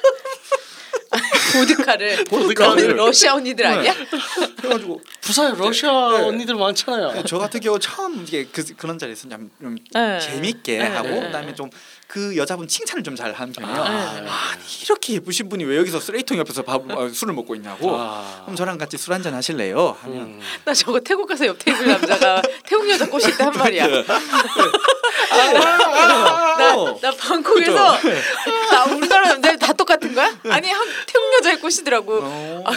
[1.58, 2.76] 보드카를 보드카를.
[2.76, 3.94] 그러면 러시아 언니들 아니야?
[4.56, 6.24] 그래가지고 부산 러시아 네.
[6.24, 7.24] 언니들 많잖아요.
[7.26, 10.18] 저 같은 경우 처음 이게 그, 그런 자리에서 좀, 좀 네.
[10.20, 10.84] 재밌게 네.
[10.84, 11.20] 하고 네.
[11.20, 11.70] 그다음에 좀
[12.06, 13.76] 그 여자분 칭찬을 좀 잘 하는 편이에요.
[13.82, 13.88] 아,
[14.52, 17.96] 아니 이렇게 예쁘신 분이 왜 여기서 쓰레기통 옆에서 밥 어, 술을 먹고 있냐고.
[17.96, 18.42] 아.
[18.44, 19.96] 그럼 저랑 같이 술 한잔 하실래요?
[20.02, 20.40] 하면 음.
[20.64, 23.86] 나 저거 태국 가서 옆 테이블 남자가 태국 여자 꼬실 때 한 말이야.
[26.58, 27.98] 나, 나 방콕에서
[28.70, 30.26] 나 우리나라 남자들 다 똑같은 거야?
[30.50, 32.20] 아니 한, 태국 여자를 꼬시더라고.
[32.22, 32.64] 어.
[32.66, 32.72] 아,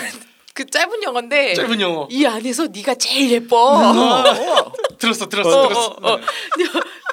[0.53, 2.07] 그 짧은 영어인데 짧은 영어.
[2.09, 3.57] 이 안에서 네가 제일 예뻐.
[3.57, 4.71] 어.
[4.97, 5.85] 들었어 들었어 어, 들었어.
[6.01, 6.19] 어, 어.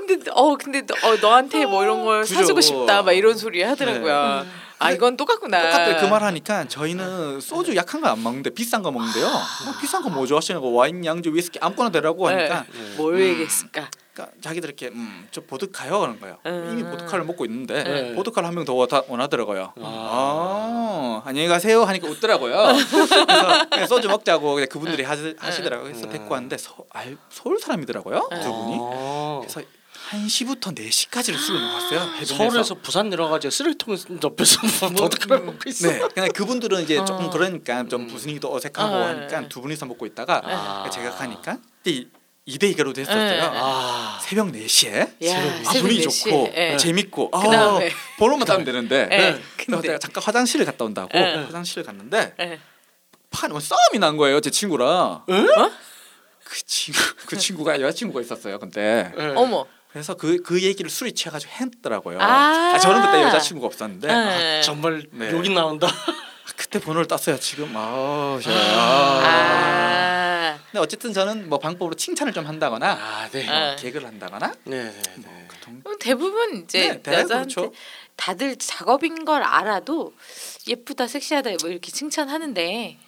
[0.06, 2.34] 근데 어 근데 너, 어, 너한테 뭐 이런 걸 그죠.
[2.34, 4.44] 사주고 싶다 막 이런 소리 하더라고요.
[4.80, 5.62] 아 이건 똑같구나.
[5.62, 9.26] 똑같아 그말 하니까 저희는 소주 약한 거 안 먹는데 비싼 거 먹는데요.
[9.64, 12.96] 뭐 비싼 거 뭐 좋아하시냐고 와인, 양주, 위스키 아무거나 되라고 하니까 네.
[12.96, 13.88] 뭘 얘기했을까?
[14.12, 16.38] 그러니까 자기들 이렇게 음, 저 보드카요 그런 거예요.
[16.46, 16.68] 음.
[16.72, 18.14] 이미 보드카를 먹고 있는데 네.
[18.14, 18.74] 보드카를 한 명 더
[19.08, 19.72] 원하더라고요.
[19.80, 19.82] 아.
[19.82, 22.54] 아, 안녕히 가세요 하니까 웃더라고요.
[22.90, 25.88] 그래서 그냥 소주 먹자고 그분들이 하시, 하시더라고요.
[25.90, 26.10] 그래서 음.
[26.12, 28.40] 데리고 왔는데 서, 알, 서울 사람이더라고요 네.
[28.40, 28.78] 두 분이.
[28.80, 29.38] 아.
[29.42, 29.62] 그래서
[30.10, 32.00] 1시부터 4시까지를 술을 먹었어요.
[32.00, 32.34] 해변에서.
[32.36, 35.88] 서울에서 부산 내려가지고 쓰레기통 옆에서 보드카를 먹고 있어.
[35.90, 37.04] 네, 그냥 그분들은 이제 어.
[37.04, 38.06] 조금 그러니까 좀 음.
[38.08, 39.48] 분위기도 어색하고 어, 하니까 네.
[39.48, 40.90] 두 분이서 먹고 있다가 아.
[40.90, 43.28] 제가 가니까 2대 2가로 됐었어요.
[43.28, 43.40] 네.
[43.40, 44.18] 아.
[44.22, 46.24] 새벽 4시에 야, 아, 새벽 분위기 4시에.
[46.24, 46.76] 좋고 예.
[46.76, 47.80] 재밌고 아.
[48.18, 49.16] 번호만 따면 되는데 예.
[49.16, 51.44] 그래서 근데 내가 잠깐 화장실을 갔다 온다고 예.
[51.46, 52.60] 화장실을 갔는데 예.
[53.30, 55.24] 판 싸움이 난 거예요 제 친구랑 어?
[56.44, 59.32] 그 친구 그 친구가 여자친구가 있었어요 근데 네.
[59.34, 59.66] 어머.
[59.94, 62.72] 그래서 그 그 얘기를 술이 취해가지고 했더라고요 아.
[62.74, 64.08] 아, 저는 그때 여자친구가 없었는데
[64.58, 64.60] 예.
[64.62, 65.30] 정말 네.
[65.30, 65.86] 욕이 나온다.
[66.56, 69.22] 그때 번호를 땄어요 지금 아, 저, 아.
[69.24, 70.58] 아.
[70.70, 73.48] 근데 어쨌든 저는 뭐 방법으로 칭찬을 좀 한다거나 아 네.
[73.48, 73.66] 아.
[73.68, 75.44] 뭐 개그를 한다거나 네, 네, 뭐 네.
[75.48, 77.72] 그 정- 그럼 대부분 이제 네, 여자한테 그렇죠.
[78.16, 80.12] 다들 작업인 걸 알아도
[80.66, 82.98] 예쁘다 섹시하다 뭐 이렇게 칭찬하는데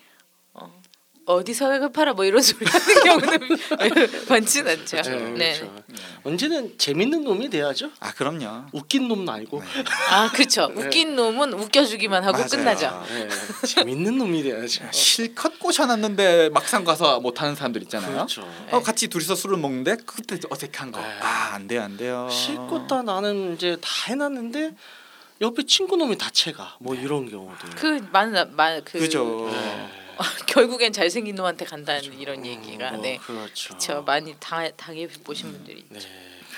[1.26, 3.58] 어, 어디서 팔아 뭐 이런 소리 하는 경우는
[4.28, 5.02] 많진 않죠.
[5.02, 5.58] 네, 네.
[5.58, 5.84] 그렇죠.
[6.22, 7.90] 언제는 재밌는 놈이 돼야죠.
[8.00, 9.60] 아 그럼요 웃긴 놈은 아니고.
[10.10, 10.68] 아 그렇죠.
[10.74, 10.84] 네.
[10.84, 12.48] 웃긴 놈은 웃겨주기만 하고 맞아요.
[12.48, 13.04] 끝나죠.
[13.08, 13.28] 네,
[13.66, 14.84] 재밌는 놈이 돼야죠.
[14.92, 18.48] 실컷 꼬셔놨는데 막상 가서 못하는 사람들 있잖아요 그렇죠.
[18.70, 21.00] 어, 같이 둘이서 술을 먹는데 그때 어색한 거.
[21.00, 21.06] 네.
[21.20, 22.28] 아, 안 돼요, 안 돼요.
[22.30, 24.74] 실컷 다 나는 이제 다 해놨는데
[25.40, 27.70] 옆에 친구 놈이 다채가 뭐 이런 경우들.
[27.76, 29.50] 그 많은 많그 그죠.
[30.18, 30.26] 네.
[30.46, 33.18] 결국엔 잘생긴 놈한테 간다는 이런 얘기가 뭐, 네.
[33.18, 33.76] 그렇죠.
[33.78, 36.00] 저 많이 당 당해 보신 분들이 네,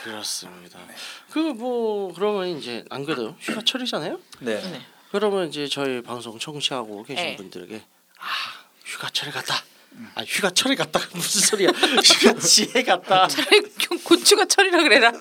[0.02, 0.78] 그렇습니다.
[1.30, 4.18] 그뭐 그러면 이제 안 그래도 휴가철이잖아요.
[4.40, 4.60] 네.
[4.60, 4.82] 네.
[5.10, 7.36] 그러면 이제 저희 방송 청취하고 계신 네.
[7.36, 7.82] 분들에게
[8.18, 8.24] 아
[8.84, 9.62] 휴가철에 갔다.
[10.14, 11.70] 아 휴가철에 갔다 무슨 소리야?
[11.70, 13.26] 휴가지에 갔다.
[13.28, 13.60] 차라리
[14.04, 15.12] 고추가 철이라 그래라.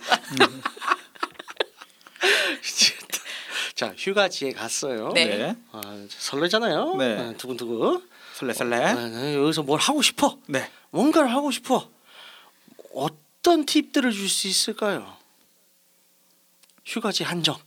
[3.76, 5.12] 자 휴가지에 갔어요.
[5.14, 5.26] 네.
[5.26, 5.56] 네.
[5.72, 6.96] 아, 설레잖아요.
[6.96, 7.18] 네.
[7.20, 8.02] 아, 두근두근.
[8.38, 8.76] 설레 설레.
[8.78, 10.38] 아, 네, 여기서 뭘 하고 싶어?
[10.46, 10.70] 네.
[10.92, 11.90] 뭔가를 하고 싶어.
[12.94, 15.18] 어떤 팁들을 줄 수 있을까요?
[16.86, 17.58] 휴가지 한정.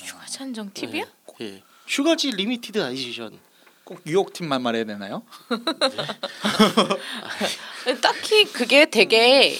[0.00, 1.04] 휴가 한정 팁이요?
[1.38, 1.46] 네.
[1.46, 1.62] 예.
[1.86, 3.38] 휴가지 limited edition.
[3.84, 5.22] 꼭 유혹 팁만 말해야 되나요?
[8.00, 9.54] 딱히 그게 되게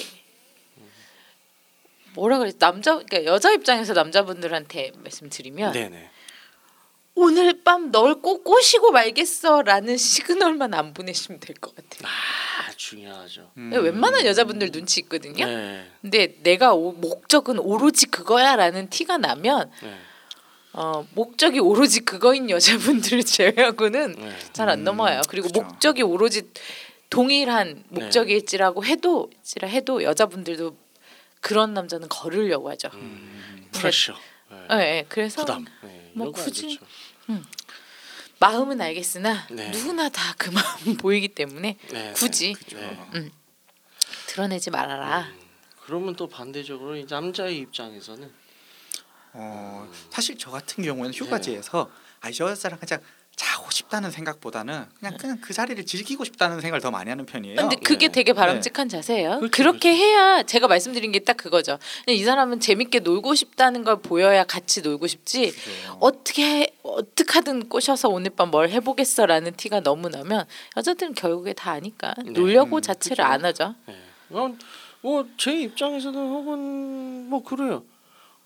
[2.15, 6.09] 뭐라 그래 남자 그러니까 여자 입장에서 남자분들한테 말씀드리면 네네.
[7.15, 12.01] 오늘 밤 널 꼭 꼬시고 말겠어라는 시그널만 안 보내시면 될 것 같아요.
[12.03, 13.51] 아 중요하죠.
[13.57, 13.71] 음.
[13.73, 15.45] 웬만한 여자분들 눈치 있거든요.
[15.45, 15.89] 네.
[16.01, 19.95] 근데 내가 오, 목적은 오로지 그거야라는 티가 나면 네.
[20.73, 24.35] 어, 목적이 오로지 그거인 여자분들을 제외하고는 네.
[24.51, 25.21] 잘안 음, 넘어와요.
[25.29, 25.61] 그리고 그죠.
[25.61, 26.49] 목적이 오로지
[27.09, 28.01] 동일한 네.
[28.03, 30.75] 목적일지라고 해도 지라 해도 여자분들도
[31.39, 32.89] 그런 남자는 거르려고 하죠.
[32.95, 34.13] 음, 프레셔.
[34.51, 34.57] 네.
[34.71, 35.05] 예, 예.
[35.07, 35.65] 그래서 부담.
[36.15, 36.23] 네.
[36.23, 36.79] 뭐 굳이
[37.27, 37.41] 좋죠.
[38.39, 39.69] 마음은 알겠으나 네.
[39.71, 43.09] 누구나 다 그 마음 보이기 때문에 네, 굳이 네.
[43.15, 43.31] 음.
[44.27, 45.21] 드러내지 말아라.
[45.21, 45.39] 음,
[45.85, 48.31] 그러면 또 반대적으로 이 남자의 입장에서는
[49.33, 51.89] 어, 사실 저 같은 경우에는 휴가지에서
[52.21, 53.01] 아, 저 여자랑 그냥
[53.35, 57.57] 자고 싶다는 생각보다는 그냥 그냥 그 자리를 즐기고 싶다는 생각을 더 많이 하는 편이에요.
[57.57, 58.11] 근데 그게 네.
[58.13, 59.39] 되게 바람직한 자세예요.
[59.39, 61.77] 그렇죠, 그렇게 해야 제가 말씀드린 게 딱 그거죠.
[62.07, 65.51] 이 사람은 재밌게 놀고 싶다는 걸 보여야 같이 놀고 싶지.
[65.51, 65.97] 그죠.
[65.99, 70.45] 어떻게 어떻게 하든 꼬셔서 오늘 밤 뭘 해보겠어라는 티가 너무 나면
[70.77, 72.31] 여자들은 결국에 다 아니까 네.
[72.31, 73.23] 놀려고 음, 자체를 그죠.
[73.23, 73.75] 안 하죠.
[73.87, 73.95] 네.
[75.01, 77.83] 뭐제 입장에서는 혹은 뭐 그래요.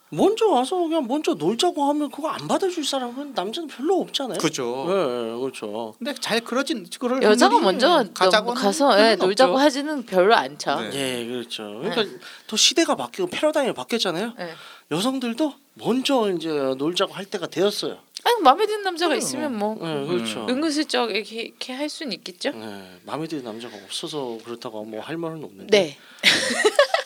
[0.09, 4.39] 먼저 와서 그냥 먼저 놀자고 하면 그거 안 받아줄 사람은 남자는 별로 없잖아요.
[4.39, 4.85] 그죠.
[4.87, 5.93] 네, 네, 그렇죠.
[5.99, 9.63] 근데 잘 그러진 그럴 여자가 먼저 가자고 가서 예, 놀자고 없죠.
[9.63, 10.81] 하지는 별로 않죠.
[10.81, 11.21] 네.
[11.21, 11.79] 예, 그렇죠.
[11.81, 12.05] 그러니까
[12.47, 14.33] 또 시대가 바뀌고 패러다임이 바뀌었잖아요.
[14.39, 14.53] 예.
[14.91, 17.97] 여성들도 먼저 이제 놀자고 할 때가 되었어요.
[18.23, 19.19] 아니 마음에 드는 남자가 그래요.
[19.19, 20.45] 있으면 뭐 네, 그렇죠.
[20.49, 22.51] 은근슬쩍 이렇게, 이렇게 할 수는 있겠죠.
[22.51, 25.67] 네, 마음에 드는 남자가 없어서 그렇다고 뭐 할 말은 없는데.
[25.69, 25.97] 네.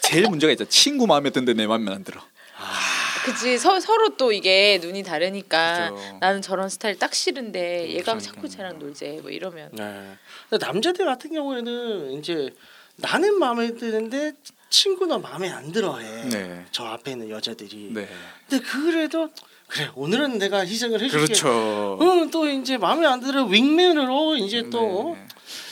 [0.01, 0.65] 제일 문제가 있죠.
[0.65, 2.21] 친구 마음에 드는데 내 마음에 안 들어.
[3.25, 6.17] 그치 서, 서로 또 이게 눈이 다르니까 그죠.
[6.19, 8.19] 나는 저런 스타일 딱 싫은데 얘가 그러니까요.
[8.19, 10.17] 자꾸 쟤랑 놀재 뭐 이러면 네.
[10.49, 12.53] 근데 남자들 같은 경우에는 이제
[12.97, 14.33] 나는 마음에 드는데
[14.69, 16.29] 친구는 마음에 안 들어해.
[16.29, 16.65] 네.
[16.71, 17.91] 저 앞에 있는 여자들이.
[17.93, 18.07] 네.
[18.49, 19.29] 근데 그래도
[19.67, 21.25] 그래 오늘은 내가 희생을 해줄게.
[21.25, 21.97] 그렇죠.
[21.99, 25.27] 어, 또 이제 마음에 안 들어 윙맨으로 이제 또 네.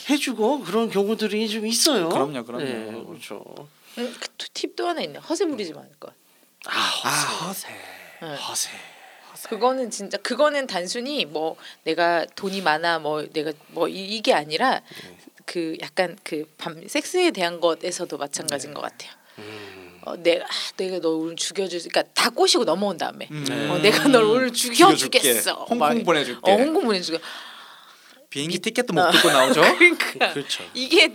[0.10, 2.10] 해주고 그런 경우들이 좀 있어요.
[2.10, 2.64] 그럼요, 그럼요.
[2.64, 3.44] 네, 그렇죠.
[3.98, 6.14] 음, 그 팁도 하나 있네 허세 부리지 말을 것
[6.66, 7.68] 아아 허세.
[7.68, 7.68] 허세.
[8.22, 8.36] 네.
[8.36, 8.70] 허세.
[9.50, 14.82] 그거는 진짜 그거는 단순히 뭐 내가 돈이 많아 뭐 내가 뭐 이, 이게 아니라
[15.46, 19.12] 그 약간 그 밤 섹스에 대한 것에서도 마찬가지인 것 같아요.
[19.40, 20.00] 음.
[20.04, 23.68] 어, 내가 아, 내가 너 오늘 죽여줄 그러니까 다 꼬시고 넘어온 다음에 음.
[23.72, 24.54] 어, 내가 널 오늘.
[24.54, 25.54] 죽여주겠어.
[25.54, 26.40] 홍콩 막 보내줄게.
[26.52, 27.20] 어, 홍콩 보내주고
[28.30, 29.62] 비행기 티켓도 못 끊고 나오죠.
[29.78, 30.64] 그러니까 그렇죠.
[30.76, 31.14] 이게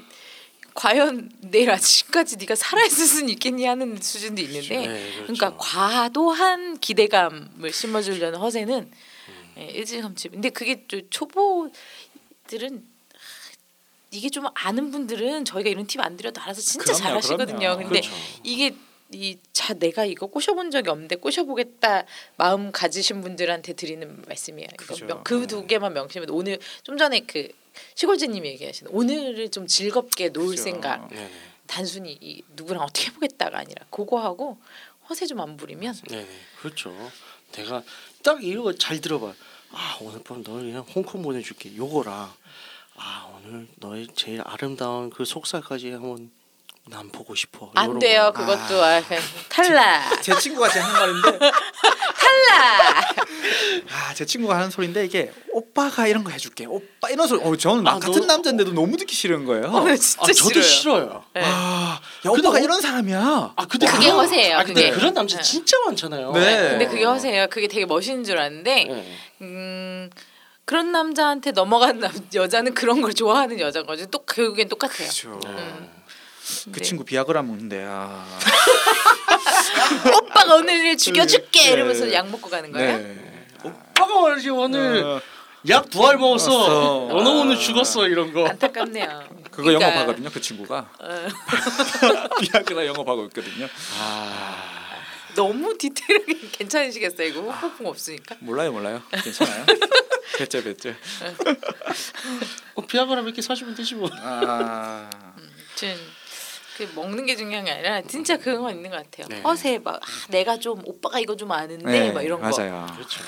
[0.77, 5.23] 과연 내일 아침까지 네가 살아있을 수는 있겠니 하는 수준도 있는데 네, 그렇죠.
[5.23, 9.55] 그러니까 과도한 기대감을 심어주려는 허세는 음.
[9.59, 11.73] 예, 일찌감치 근데 그게 또 초보들은
[12.75, 13.19] 아,
[14.11, 17.77] 이게 좀 아는 분들은 저희가 이런 팁 안 드려도 알아서 진짜 그럼요, 잘하시거든요 그럼요.
[17.79, 18.15] 근데 그렇죠.
[18.45, 18.77] 이게
[19.13, 22.05] 이 자 내가 이거 꼬셔본 적이 없는데 꼬셔보겠다
[22.37, 24.69] 마음 가지신 분들한테 드리는 말씀이에요.
[24.77, 25.23] 그죠.
[25.25, 27.49] 그두 개만 명심해도 오늘 좀 전에 그
[27.95, 30.63] 시골지님이 얘기하신 오늘을 좀 즐겁게 놀 그죠.
[30.63, 31.31] 생각 네네.
[31.67, 34.59] 단순히 이 누구랑 어떻게 해보겠다가 아니라 그거 하고
[35.09, 36.29] 허세 좀 안 부리면 네네.
[36.61, 36.95] 그렇죠.
[37.53, 37.83] 내가
[38.23, 39.35] 딱 이거 잘 들어봐.
[39.73, 41.75] 아 오늘 밤너 그냥 홍콩 보내줄게.
[41.77, 42.33] 요거랑
[42.97, 46.31] 아 오늘 너의 제일 아름다운 그 속살까지 한번
[46.89, 47.73] 난 보고 싶어.
[47.75, 48.33] 안 돼요.
[48.33, 48.45] 거.
[48.47, 50.23] 그것도 아, 그냥 탈락.
[50.23, 51.39] 제 친구가 제 하는 말인데
[52.17, 53.17] 탈락.
[53.91, 56.65] 아, 제 친구가 하는 소리인데 이게 오빠가 이런 거 해줄게.
[56.67, 57.43] 오빠 이런 소리.
[57.43, 59.67] 어, 저는 나 아, 같은 너- 남자인데도 너무 듣기 싫은 거예요.
[59.67, 60.63] 어, 진짜 아 저도 싫어요.
[60.63, 61.25] 싫어요.
[61.35, 61.43] 네.
[61.45, 63.53] 아, 야 오빠가 어- 이런 사람이야.
[63.57, 64.91] 아 근데 그게 그런- 허세예요, 아 근데 그게.
[64.93, 65.43] 그런 남자 네.
[65.43, 66.33] 진짜 많잖아요.
[66.35, 66.69] 네.
[66.71, 67.49] 근데 그게 허세예요.
[67.49, 69.17] 그게 되게 멋있는 줄 알았는데 네.
[69.43, 70.11] 음,
[70.65, 74.07] 그런 남자한테 넘어간 남, 여자는 그런 걸 좋아하는 여자인 거지.
[74.09, 74.99] 또 결국엔 똑같아요.
[74.99, 75.41] 그렇죠.
[75.47, 75.96] 음.
[76.73, 76.83] 그 네.
[76.83, 78.25] 친구 비아그라 먹는데 아.
[80.23, 81.71] 오빠가 오늘 죽여줄게 네.
[81.73, 82.99] 이러면서 약 먹고 가는 거예요.
[82.99, 83.47] 네.
[83.65, 85.21] 오빠가 말이지 오늘 어,
[85.69, 86.51] 약 두 알 먹었어.
[86.51, 87.09] 먹었어.
[87.15, 88.47] 너너 오늘 죽었어 이런 거.
[88.47, 89.29] 안타깝네요.
[89.51, 91.27] 그거 그러니까, 영업하거든요 그 친구가 어,
[92.43, 93.67] 비아그라 영업하고 있거든요
[95.35, 97.29] 너무 디테일하게 괜찮으시겠어요?
[97.29, 98.37] 이거 호폭풍 없으니까.
[98.41, 99.65] 몰라요 몰라요 괜찮아요
[100.37, 100.95] 배째 배째
[102.75, 104.11] 어, 비아그라 몇 개 사주면 되지 뭐.
[104.13, 105.97] 아 아무튼
[106.77, 109.27] 그 먹는 게 중요한 게 아니라 진짜 그런 거 있는 것 같아요.
[109.31, 109.41] 네.
[109.41, 112.51] 허세 막 아, 내가 좀 오빠가 이거 좀 아는데 네, 막 이런 거.
[112.51, 113.23] 맞아요 그렇죠.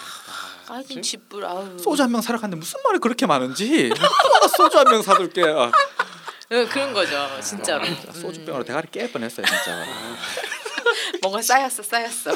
[0.68, 1.78] 아, 좀 짓불 아우.
[1.78, 3.90] 소주 한병 사러 갔는데 무슨 말이 그렇게 많은지
[4.54, 5.72] 소주 한병 사둘게 아,
[6.50, 7.86] 네, 그런 거죠, 진짜로.
[8.12, 9.84] 소주 음, 병으로 대가리 깰 뻔했어요 진짜
[11.22, 12.30] 뭔가 쌓였어, 쌓였어.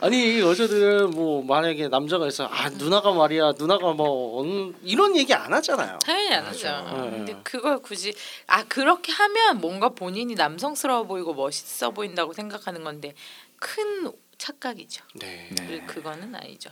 [0.00, 5.52] 아니 여자들은 뭐 만약에 남자가 있어 아 누나가 말이야 누나가 뭐 어느 이런 얘기 안
[5.52, 5.98] 하잖아요.
[6.04, 6.84] 당연히 안 하죠.
[6.90, 7.40] 근데 네.
[7.42, 8.14] 그걸 굳이
[8.46, 13.14] 아 그렇게 하면 뭔가 본인이 남성스러워 보이고 멋있어 보인다고 생각하는 건데
[13.58, 15.02] 큰 착각이죠.
[15.14, 15.48] 네.
[15.56, 15.82] 네.
[15.86, 16.70] 그거는 아니죠.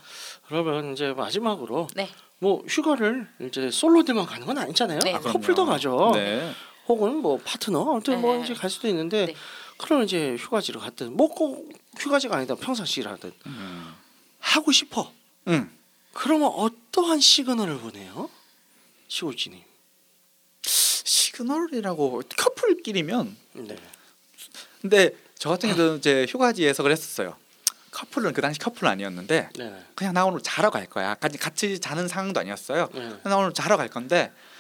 [0.49, 2.11] 그러면 이제 마지막으로 네.
[2.39, 4.99] 뭐 휴가를 이제 솔로들만 가는 건 아니잖아요.
[5.01, 5.15] 네.
[5.15, 5.65] 아, 아, 커플도.
[5.65, 6.11] 가죠.
[6.15, 6.53] 네.
[6.87, 8.43] 혹은 뭐 파트너 아무튼 뭐 네.
[8.43, 9.35] 이제 갈 수도 있는데 네.
[9.79, 13.95] 그럼 이제 휴가지를 갔든 뭐꼭 휴가지가 아니다 평상시를 하든 음.
[14.41, 15.13] 하고 싶어.
[15.49, 15.71] 음.
[16.13, 18.31] 그러면 어떠한 시그널을 보내요?
[19.09, 19.63] 시골지님.
[20.63, 23.77] 시그널이라고 커플끼리면 네.
[24.81, 27.37] 근데 저 같은 경우는 이제 휴가지에서 그랬었어요.
[27.91, 29.85] 커플은 그 당시 커플 아니었는데 네.
[29.95, 31.15] 그냥 나 오늘 자러 갈 거야.
[31.15, 32.89] 같이 같이 자는 상황도 아니었어요.
[32.93, 33.17] 네.
[33.25, 34.54] 나 오늘 자러 갈 건데 아,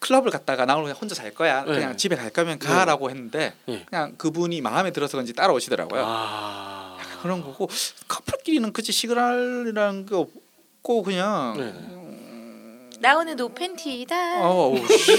[0.00, 1.64] 클럽을 갔다가 나 오늘 혼자 잘 거야.
[1.64, 1.74] 네.
[1.74, 3.84] 그냥 집에 갈 거면 가라고 했는데 네.
[3.88, 6.02] 그냥 그분이 마음에 들어서 그런지 따라오시더라고요.
[6.04, 6.98] 아.
[7.22, 7.68] 그런 거고
[8.06, 13.00] 커플끼리는 그치 시그널이라는 게 없고 그냥 네.
[13.00, 14.40] 나 오늘 노 팬티다.
[14.40, 15.12] 어, 어우, 씨.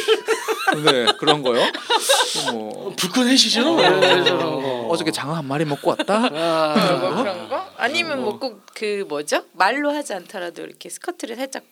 [0.85, 1.61] 네 그런 거요.
[2.51, 3.73] 뭐 불끈해지죠?
[3.73, 4.87] 어, 네, 저런 거.
[4.89, 6.29] 어저께 장어 한 마리 먹고 왔다.
[6.31, 7.63] 아, 뭐 그런 거?
[7.77, 9.45] 아니면 뭐꼭그 뭐죠?
[9.53, 11.63] 말로 하지 않더라도 이렇게 스커트를 살짝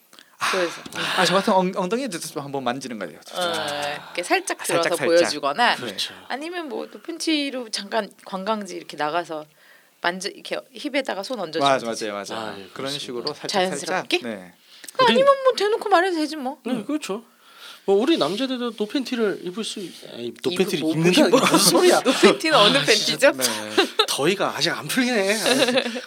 [0.52, 0.82] 보여서
[1.16, 1.72] 아 저 같은 엉,
[2.08, 3.18] 대해서 한번 만지는 거예요.
[3.34, 5.06] 어, 이렇게 살짝 아, 들어서 살짝, 살짝.
[5.06, 6.14] 보여주거나 그렇죠.
[6.28, 9.44] 아니면 뭐 노팬티로 잠깐 관광지 이렇게 나가서
[10.00, 11.86] 만져 이렇게 힙에다가 손 얹어주면 맞아.
[11.86, 12.46] 맞아요 맞아요.
[12.46, 12.98] 아, 예, 그런 그렇습니다.
[13.04, 14.18] 식으로 살짝 자연스럽게?
[14.18, 14.30] 살짝.
[14.40, 14.54] 네.
[14.98, 16.60] 아니면 뭐 대놓고 말해도 되지 뭐.
[16.64, 17.24] 네, 그렇죠.
[17.86, 19.80] 뭐 우리 남자들도 노팬티를 입을 수
[20.14, 22.00] 아니, 노팬티를 뭐, 입는다는 게 무슨 소리야?
[22.04, 23.32] 노팬티는 어느 팬티죠?
[23.32, 23.44] 네.
[24.08, 25.36] 더위가 아직 안 풀리네.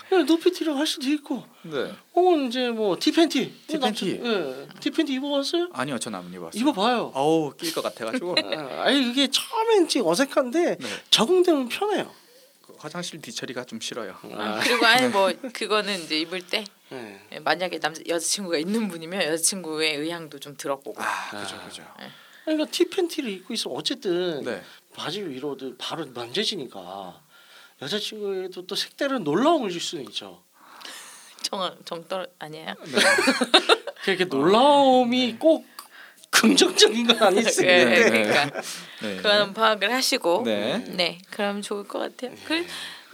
[0.10, 1.92] 그냥 노팬티를 할 수도 있고, 네.
[2.16, 3.54] 혹은 이제 뭐 티팬티.
[3.68, 4.22] 티팬티.
[4.24, 5.70] 예, 티팬티 입어봤어요?
[5.74, 6.60] 아니요 전 안 입었어요.
[6.60, 7.12] 입어봐요.
[7.14, 10.88] 어우 낄 것 같아가지고 아, 아니 그게 처음엔 좀 어색한데 네.
[11.12, 12.10] 적응되면 편해요.
[12.78, 14.16] 그 화장실 뒤처리가 좀 싫어요.
[14.34, 17.40] 아, 그리고 아니 뭐 그거는 이제 입을 때 네.
[17.42, 21.02] 만약에 남자 여자친구가 있는 분이면 여자친구의 의향도 좀 들어보고.
[21.02, 21.84] 아 그죠 그죠.
[22.46, 24.64] 그러니까 티 팬티를 입고 있으면 어쨌든 네.
[24.96, 27.22] 바지 위로도 바로 만져지니까
[27.82, 30.44] 여자친구에도 또 색다른 놀라움을 줄 수는 있죠.
[31.42, 32.76] 정 정떨 아니에요?
[32.86, 33.00] 네.
[34.04, 35.66] 그렇게 놀라움이 꼭
[36.32, 38.24] 긍정적인 건 아닐 수 네, 있는데 네.
[38.24, 38.62] 그러니까
[39.02, 39.16] 네.
[39.18, 40.84] 그건 파악을 하시고 네.
[40.90, 42.36] 네, 그럼 좋을 것 같아요.
[42.46, 42.66] 그,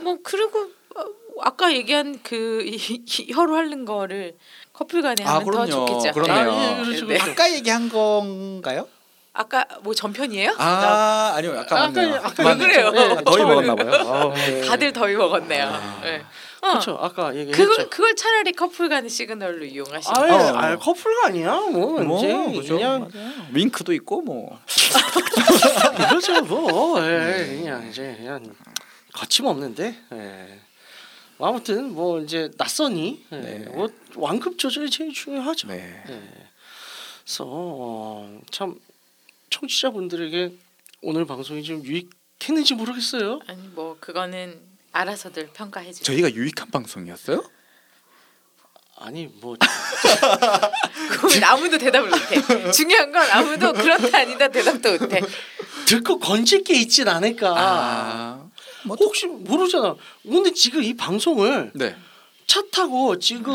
[0.01, 0.59] 뭐 그리고
[0.95, 1.05] 어,
[1.41, 2.75] 아까 얘기한 그 이-
[3.19, 4.35] 이 혀로 하는 거를
[4.73, 5.85] 커플 간에 아, 하면 더 그럼요.
[5.85, 6.11] 좋겠죠.
[6.13, 6.51] 그럼요.
[6.51, 7.13] 아, 예, 그렇죠, 네.
[7.17, 7.31] 그렇죠.
[7.31, 8.87] 아까 얘기한 건가요?
[9.35, 10.53] 아까 뭐 전편이에요?
[10.59, 12.15] 아 아니요 아까 아까- 맞네요.
[12.21, 12.91] 아까 왜 그래요?
[12.91, 13.43] 네, 더위.
[13.43, 13.91] 먹었나 봐요.
[14.07, 14.29] 아우.
[14.61, 15.99] 나- 다들 더위 먹었네요.
[16.03, 16.21] 네.
[16.63, 16.97] 어, 그렇죠.
[16.99, 17.61] 아까 얘기했죠.
[17.61, 20.55] 그걸 그걸 차라리 커플 간의 시그널로 이용하시면 아예 어.
[20.55, 21.59] 아, 커플가 아니야.
[21.59, 22.75] 뭐뭐 이제 그죠?
[22.75, 23.31] 그냥 맞아요.
[23.51, 24.59] 윙크도 있고 뭐.
[26.09, 28.55] 그렇죠 뭐 예, 그냥 이제 그냥
[29.13, 30.59] 거침없는데 예.
[31.37, 33.35] 뭐 아무튼 뭐 이제 낯선이 예.
[33.35, 33.59] 네.
[33.69, 35.67] 뭐 완급 조절이 제일 중요하죠.
[35.67, 36.03] 네.
[36.09, 36.21] 예.
[37.25, 38.75] 그래서 어, 참
[39.49, 40.53] 청취자분들에게
[41.01, 43.39] 오늘 방송이 좀 유익했는지 모르겠어요.
[43.47, 46.03] 아니 뭐 그거는 알아서들 평가해 주세요.
[46.05, 47.43] 저희가 유익한 방송이었어요?
[48.95, 49.57] 아니 뭐
[51.45, 52.71] 아무도 대답을 못해.
[52.71, 55.19] 중요한 건 아무도 그렇다 아니다 대답도 못해.
[55.87, 57.53] 듣고 건질 게 있진 않을까.
[57.57, 58.49] 아.
[58.85, 59.95] 뭐 혹시 모르잖아.
[60.23, 61.95] 근데 지금 이 방송을 네.
[62.45, 63.51] 차 타고 지금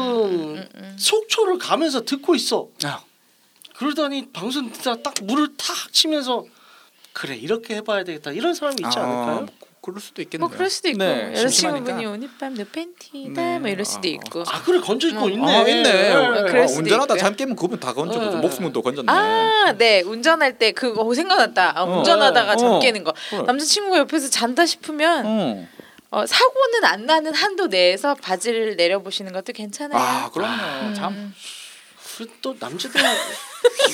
[0.57, 0.97] 음, 음.
[0.99, 2.69] 속초를 가면서 듣고 있어.
[2.85, 3.03] 아.
[3.77, 6.45] 그러더니 방송 듣다 딱 물을 탁 치면서
[7.13, 9.47] 그래 이렇게 해봐야 되겠다 이런 사람이 있지 아, 않을까요?
[9.89, 10.47] 뭐 그럴 수도 있겠네요.
[10.49, 12.07] 뭐 그럴 수도 있고 네, 여자친구분이.
[12.07, 13.59] 오늘 밤 너 팬티다 네.
[13.59, 14.43] 뭐 이럴 수도 아, 있고.
[14.47, 15.29] 아 그래 건져 입고 어.
[15.29, 15.55] 있네.
[15.57, 15.89] 아 있네.
[15.89, 16.43] 예, 어, 예.
[16.51, 17.17] 그럴 아, 수도 운전하다.
[17.17, 18.37] 잠 깨면 그분 다 건져 네.
[18.37, 19.11] 목숨은 또 건졌네.
[19.11, 20.03] 아, 네.
[20.03, 21.73] 운전할 때 그거 어, 생각났다.
[21.79, 21.99] 아, 어.
[21.99, 22.79] 운전하다가 잠 어.
[22.81, 23.15] 깨는 거.
[23.31, 23.43] 그래.
[23.43, 25.69] 남자친구가 옆에서 잔다 싶으면 어.
[26.11, 29.99] 어, 사고는 안 나는 한도 내에서 바지를 내려보시는 것도 괜찮아요.
[30.01, 30.87] 아 그럼요.
[30.89, 30.95] 음.
[30.95, 31.35] 참.
[32.17, 33.01] 그또 남자들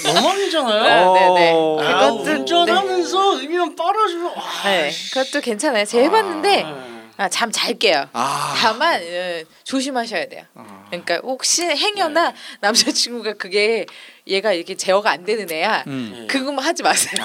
[0.04, 1.12] 로망이잖아요.
[1.12, 1.52] 네, 네, 네.
[1.54, 1.78] 어.
[1.80, 5.84] 아, 그것도- 운전하면서 의미만 빨아주면 아, 네, 그것도 괜찮아요.
[5.84, 6.74] 제가 해봤는데 네.
[7.16, 8.08] 아, 잠 잘 깨요.
[8.12, 8.54] 아.
[8.58, 10.44] 다만 예, 조심하셔야 돼요.
[10.54, 10.84] 아.
[10.90, 12.36] 그러니까 혹시 행여나 네.
[12.60, 13.86] 남자친구가 그게
[14.26, 15.84] 얘가 이렇게 제어가 안 되는 애야.
[15.86, 16.26] 음.
[16.28, 17.24] 그거만 하지 마세요.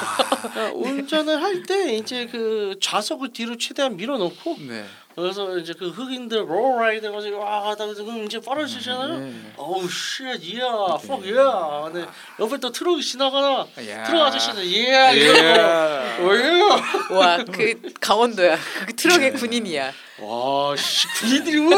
[0.54, 4.86] 그러니까 운전을 할 때 이제 그 좌석을 뒤로 최대한 밀어놓고 네.
[5.20, 9.20] 그래서 이제 그 흑인들 low ride 해가지고 와 하다가 그럼 이제 빠르시잖아요.
[9.20, 9.34] 네.
[9.57, 10.65] 어우 shit, 이야,
[11.01, 11.91] fuck yeah.
[11.91, 12.07] 근데
[12.39, 14.03] 옆에 또 트럭이 지나가나 야.
[14.03, 15.15] 트럭 아저씨는 예, 예.
[15.15, 17.15] 이러고 예.
[17.15, 18.57] 와, 그 강원도야.
[18.88, 19.91] 그 트럭의 군인이야.
[20.20, 21.78] 와, 씨, 군인들이 우와,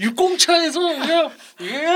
[0.00, 1.30] 육공차에서 그냥
[1.62, 1.86] 예.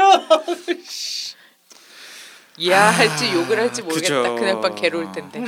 [2.57, 4.35] 이야 할지 욕을 할지 모르겠다.
[4.35, 5.45] 그날 밤 괴로울 텐데.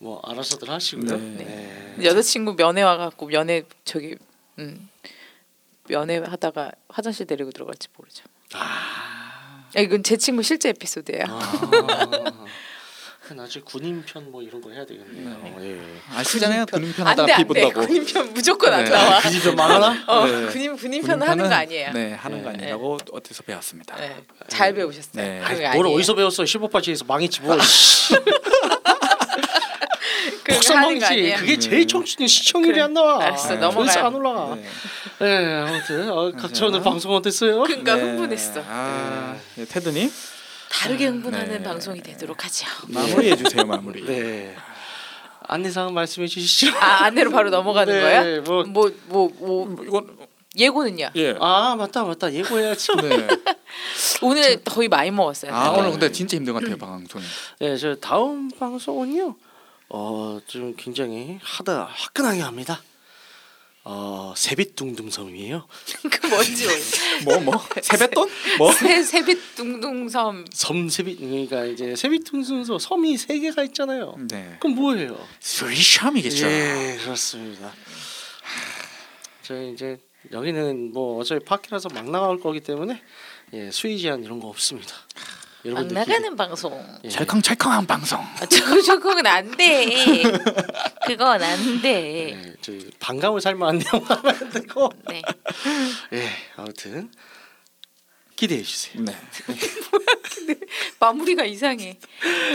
[0.00, 1.16] 뭐 알아서들 하시고요.
[1.16, 1.94] 네.
[1.96, 2.04] 네.
[2.04, 4.16] 여자친구 면회 와갖고 면회 저기
[4.58, 4.88] 음
[5.88, 8.24] 면회 하다가 화장실 데리고 들어갈지 모르죠.
[8.54, 11.24] 아 이건 제 친구 실제 에피소드예요.
[11.28, 12.32] 아,
[13.34, 15.56] 나중에 군인 편뭐 이런 거 해야 되겠네요.
[15.60, 15.80] 예.
[16.14, 16.66] 아시잖아요.
[16.66, 17.86] 군인 편 하다 안돼 피 안돼 분다고.
[17.86, 18.90] 군인 편 무조건 안 네.
[18.90, 19.20] 나와.
[19.20, 20.02] 군인 편 망하나?
[20.06, 20.46] 어 네.
[20.46, 21.92] 군인 군인 편 하는 거 아니에요.
[21.92, 22.58] 네, 하는 거 네.
[22.58, 23.96] 아니라고 어디서 배웠습니다.
[23.96, 25.24] 네, 잘 배우셨어요.
[25.24, 25.42] 네.
[25.44, 25.86] 그거 뭘.
[25.88, 26.44] 어디서 배웠어?
[26.44, 27.56] 15파지에서 망했지 뭐.
[30.54, 31.04] 폭삭망치.
[31.04, 31.36] 아니에요.
[31.36, 32.80] 그게 제일 청춘의 시청률이.
[32.80, 33.22] 안 나와.
[33.22, 34.04] 알았어, 그래서 넘어가요.
[34.06, 34.54] 안 올라가.
[34.56, 34.64] 네.
[35.18, 37.62] 네, 아무튼 어, 각자 오늘 방송 어땠어요?
[37.62, 38.02] 그러니까 네.
[38.02, 38.62] 흥분했어.
[38.66, 40.10] 아, 네, 테드님
[40.68, 41.62] 다르게 흥분하는 네.
[41.62, 42.66] 방송이 되도록 하죠.
[42.88, 44.04] 마무리해 주세요, 마무리.
[44.04, 44.54] 네.
[45.48, 46.76] 안내사항 말씀해 주시죠.
[46.80, 48.40] 아 안내로 바로 넘어가는 네, 거야?
[48.40, 50.16] 뭐- 뭐 뭐뭐 이건
[50.58, 51.10] 예고는요?
[51.14, 51.36] 예.
[51.38, 52.88] 아 맞다 맞다 예고해야지.
[52.96, 53.26] 네.
[54.22, 55.54] 오늘 거의 많이 먹었어요.
[55.54, 55.78] 아, 네.
[55.78, 57.24] 오늘 근데 진짜 힘든 것 같아요, 방송이.
[57.60, 59.36] 네, 저 다음 방송은요.
[59.88, 62.82] 어, 좀 굉장히 하다 화끈하게 합니다.
[63.88, 65.64] 어, 세빛둥둥섬이에요.
[66.10, 66.66] 그 뭔지.
[67.24, 67.54] 뭐 뭐?
[67.80, 68.28] 세뱃돈?
[68.58, 68.72] 뭐?
[68.72, 74.16] 새 세빛둥둥섬 섬 세빛 그러니까 이제 세빛둥둥섬 섬이 세 개가 있잖아요.
[74.28, 74.56] 네.
[74.58, 75.16] 그럼 뭐예요?
[75.38, 76.46] 스리샴이겠죠.
[76.48, 77.72] 예, 그렇습니다.
[79.42, 79.98] 저희 이제
[80.32, 83.00] 여기는 뭐 어차피 파키라서 막 나갈 거기 때문에
[83.52, 84.92] 예, 수위 제한 이런 거 없습니다.
[85.72, 86.98] 막 여러분들 나가는 방송.
[87.04, 87.08] 예.
[87.08, 88.20] 찰컹찰컹한 방송.
[88.20, 90.22] 아, 저 저거는 안 돼.
[91.06, 92.54] 그건 안 돼.
[92.68, 94.02] 예, 반감을 안 돼요.
[94.04, 94.90] 하면 안 되고.
[95.08, 95.22] 네.
[96.12, 97.10] 예, 아무튼
[98.36, 99.02] 기대해 주세요.
[99.02, 99.16] 네.
[101.00, 101.98] 마무리가 이상해.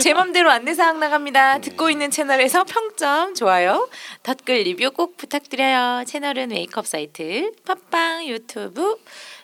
[0.00, 1.58] 제 맘대로 안내사항 나갑니다.
[1.60, 3.88] 듣고 있는 채널에서 평점, 좋아요,
[4.22, 6.04] 덧글 리뷰 꼭 부탁드려요.
[6.06, 8.96] 채널은 웨이크업 사이트, 팟빵, 유튜브,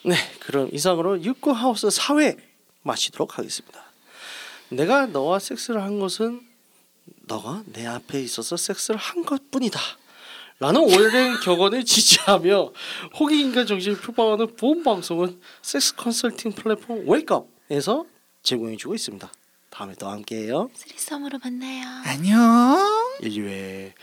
[0.03, 2.37] 네, 그럼 이상으로 육구 하우스 4회
[2.83, 3.90] 마치도록 하겠습니다.
[4.71, 6.41] 내가 너와 섹스를 한 것은
[7.27, 9.81] 너가 내 앞에 있어서 섹스를 한 것뿐이다.
[10.59, 12.73] 라는 오랜 격언을 지지하며
[13.19, 18.05] 호기인간 정신을 표방하는 보험 방송은 섹스 컨설팅 플랫폼 웨이크업에서
[18.43, 19.33] 제공해주고 있습니다.
[19.71, 20.69] 다음에 또 함께해요.
[20.75, 21.87] 쓰리썸으로 만나요.
[22.05, 22.79] 안녕.
[23.21, 23.95] 인류의